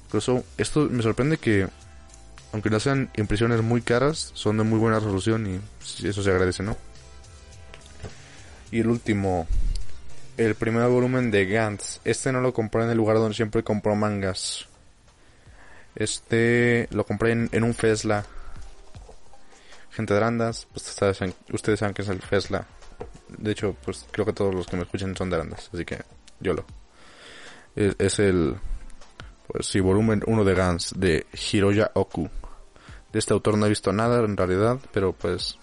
[0.07, 1.69] Incluso esto me sorprende que
[2.53, 6.63] aunque no sean impresiones muy caras, son de muy buena resolución y eso se agradece,
[6.63, 6.77] ¿no?
[8.71, 9.47] Y el último,
[10.39, 12.01] el primer volumen de Gantz.
[12.05, 14.67] Este no lo compré en el lugar donde siempre compro mangas.
[15.97, 18.25] Este lo compré en, un Fesla.
[19.91, 22.67] Gente de Arandas, pues ustedes saben, que es el Fesla.
[23.37, 25.99] De hecho, pues creo que todos los que me escuchan son de Arandas, así que
[26.39, 26.65] yo lo.
[27.75, 28.57] Es, el,
[29.49, 32.31] pues sí, volumen 1 de Gantz de Hiroya Oku.
[33.13, 35.59] De este autor no he visto nada en realidad, pero pues,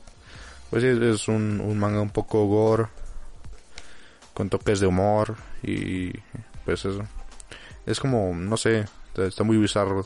[0.69, 2.87] pues sí, es un, un manga un poco gore,
[4.35, 6.11] con toques de humor y
[6.63, 7.03] pues eso.
[7.87, 10.05] Es como, no sé, está muy bizarro.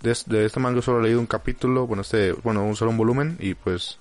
[0.00, 3.36] De, este manga solo he leído un capítulo, bueno, este, bueno, un solo un volumen
[3.40, 3.98] y pues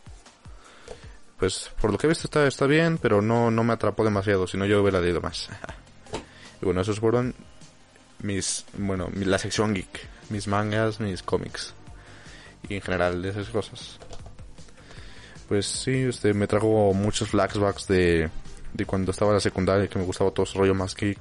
[1.39, 4.45] pues por lo que he visto está, está bien, pero no, no me atrapó demasiado,
[4.45, 5.49] si no yo hubiera leído más.
[6.61, 7.33] y bueno, esos fueron
[8.21, 11.73] mis, bueno, la sección geek, mis mangas, mis cómics
[12.67, 13.99] y en general de esas cosas.
[15.47, 18.29] Pues sí, este me trajo muchos flashbacks de
[18.75, 21.19] de cuando estaba en la secundaria que me gustaba todo ese rollo más geek.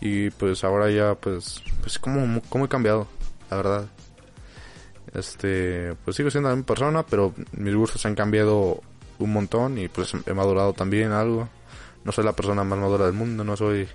[0.00, 3.08] Y pues ahora ya pues pues como como he cambiado
[3.50, 3.86] la verdad.
[5.12, 8.80] Este pues sigo siendo la misma persona pero mis gustos han cambiado
[9.18, 11.48] un montón y pues he madurado también algo.
[12.04, 13.88] No soy la persona más madura del mundo no soy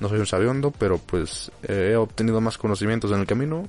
[0.00, 3.64] no soy un sabiondo pero pues he obtenido más conocimientos en el camino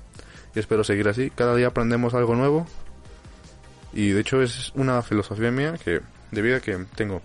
[0.56, 1.30] y espero seguir así.
[1.30, 2.68] Cada día aprendemos algo nuevo.
[3.92, 6.02] Y de hecho es una filosofía mía que
[6.32, 7.22] de vida que tengo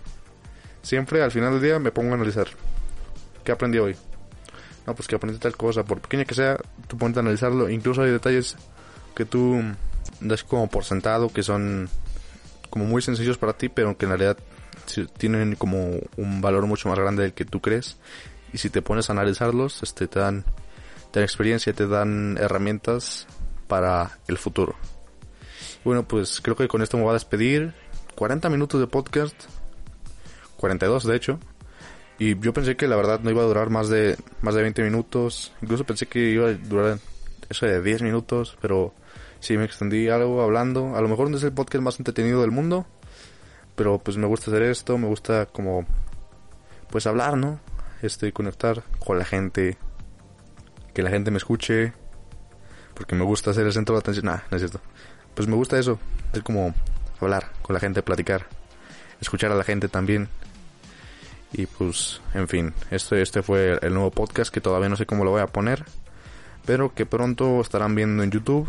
[0.85, 2.47] siempre al final del día me pongo a analizar.
[3.43, 3.97] ¿Qué aprendí hoy?
[4.87, 7.69] No, pues que aprendí tal cosa, por pequeña que sea, tú pones a analizarlo.
[7.69, 8.57] Incluso hay detalles
[9.15, 9.61] que tú
[10.21, 11.89] das como por sentado, que son
[12.71, 14.37] como muy sencillos para ti, pero que en realidad
[15.17, 17.97] tienen como un valor mucho más grande del que tú crees.
[18.53, 20.45] Y si te pones a analizarlos, este, te dan,
[21.11, 23.27] te dan experiencia, te dan herramientas
[23.67, 24.77] para el futuro.
[25.83, 27.75] Bueno, pues creo que con esto me voy a despedir.
[28.15, 29.35] 40 minutos de podcast
[30.65, 31.39] 42 de hecho.
[32.19, 34.83] Y yo pensé que la verdad no iba a durar más de más de 20
[34.83, 35.53] minutos.
[35.61, 36.99] Incluso pensé que iba a durar
[37.51, 38.95] eso de 10 minutos, pero
[39.41, 40.97] sí me extendí algo hablando.
[40.97, 42.87] A lo mejor no es el podcast más entretenido del mundo,
[43.75, 45.85] pero pues me gusta hacer esto, me gusta como
[46.89, 47.61] pues hablar, ¿no?
[48.01, 49.77] Este conectar con la gente,
[50.95, 51.93] que la gente me escuche,
[52.95, 54.25] porque me gusta ser el centro de atención.
[54.25, 54.81] Nah, no.
[55.35, 55.99] Pues me gusta eso,
[56.33, 56.75] es como
[57.21, 58.47] hablar con la gente, platicar,
[59.21, 60.31] escuchar a la gente también
[61.57, 65.25] y pues, en fin, este, este fue el nuevo podcast que todavía no sé cómo
[65.25, 65.85] lo voy a poner,
[66.67, 68.69] pero que pronto estarán viendo en YouTube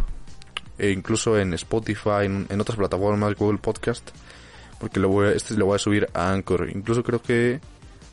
[0.77, 4.11] e incluso en Spotify, en, otras plataformas, Google Podcast,
[4.79, 6.69] porque lo voy este lo voy a subir a Anchor.
[6.69, 7.59] Incluso creo que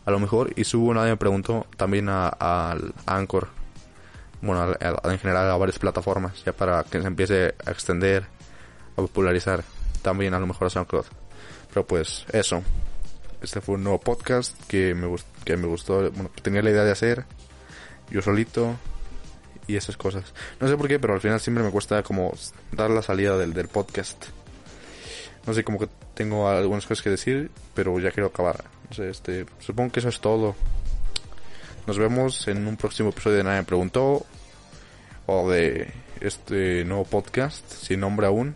[0.06, 3.48] a lo mejor, y subo, nadie me preguntó, también a, Anchor.
[4.40, 8.26] Bueno, en general a varias plataformas, ya para que se empiece a extender,
[8.92, 9.62] a popularizar.
[10.00, 11.04] También a lo mejor a SoundCloud.
[11.68, 12.62] Pero pues, eso
[13.42, 15.14] este fue un nuevo podcast que me,
[15.44, 17.24] que me gustó, bueno, tenía la idea de hacer
[18.10, 18.76] yo solito
[19.66, 20.32] y esas cosas.
[20.60, 22.32] No sé por qué, pero al final siempre me cuesta como
[22.72, 24.26] dar la salida del, del podcast.
[25.46, 28.64] No sé, como que tengo algunas cosas que decir, pero ya quiero acabar.
[28.96, 30.54] No este, supongo que eso es todo.
[31.86, 34.24] Nos vemos en un próximo episodio de Nadie me preguntó
[35.26, 38.54] o de este nuevo podcast sin nombre aún.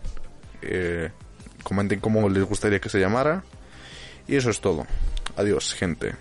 [0.61, 1.09] Eh,
[1.63, 3.43] comenten cómo les gustaría que se llamara.
[4.27, 4.85] Y eso es todo.
[5.35, 6.15] Adiós, gente.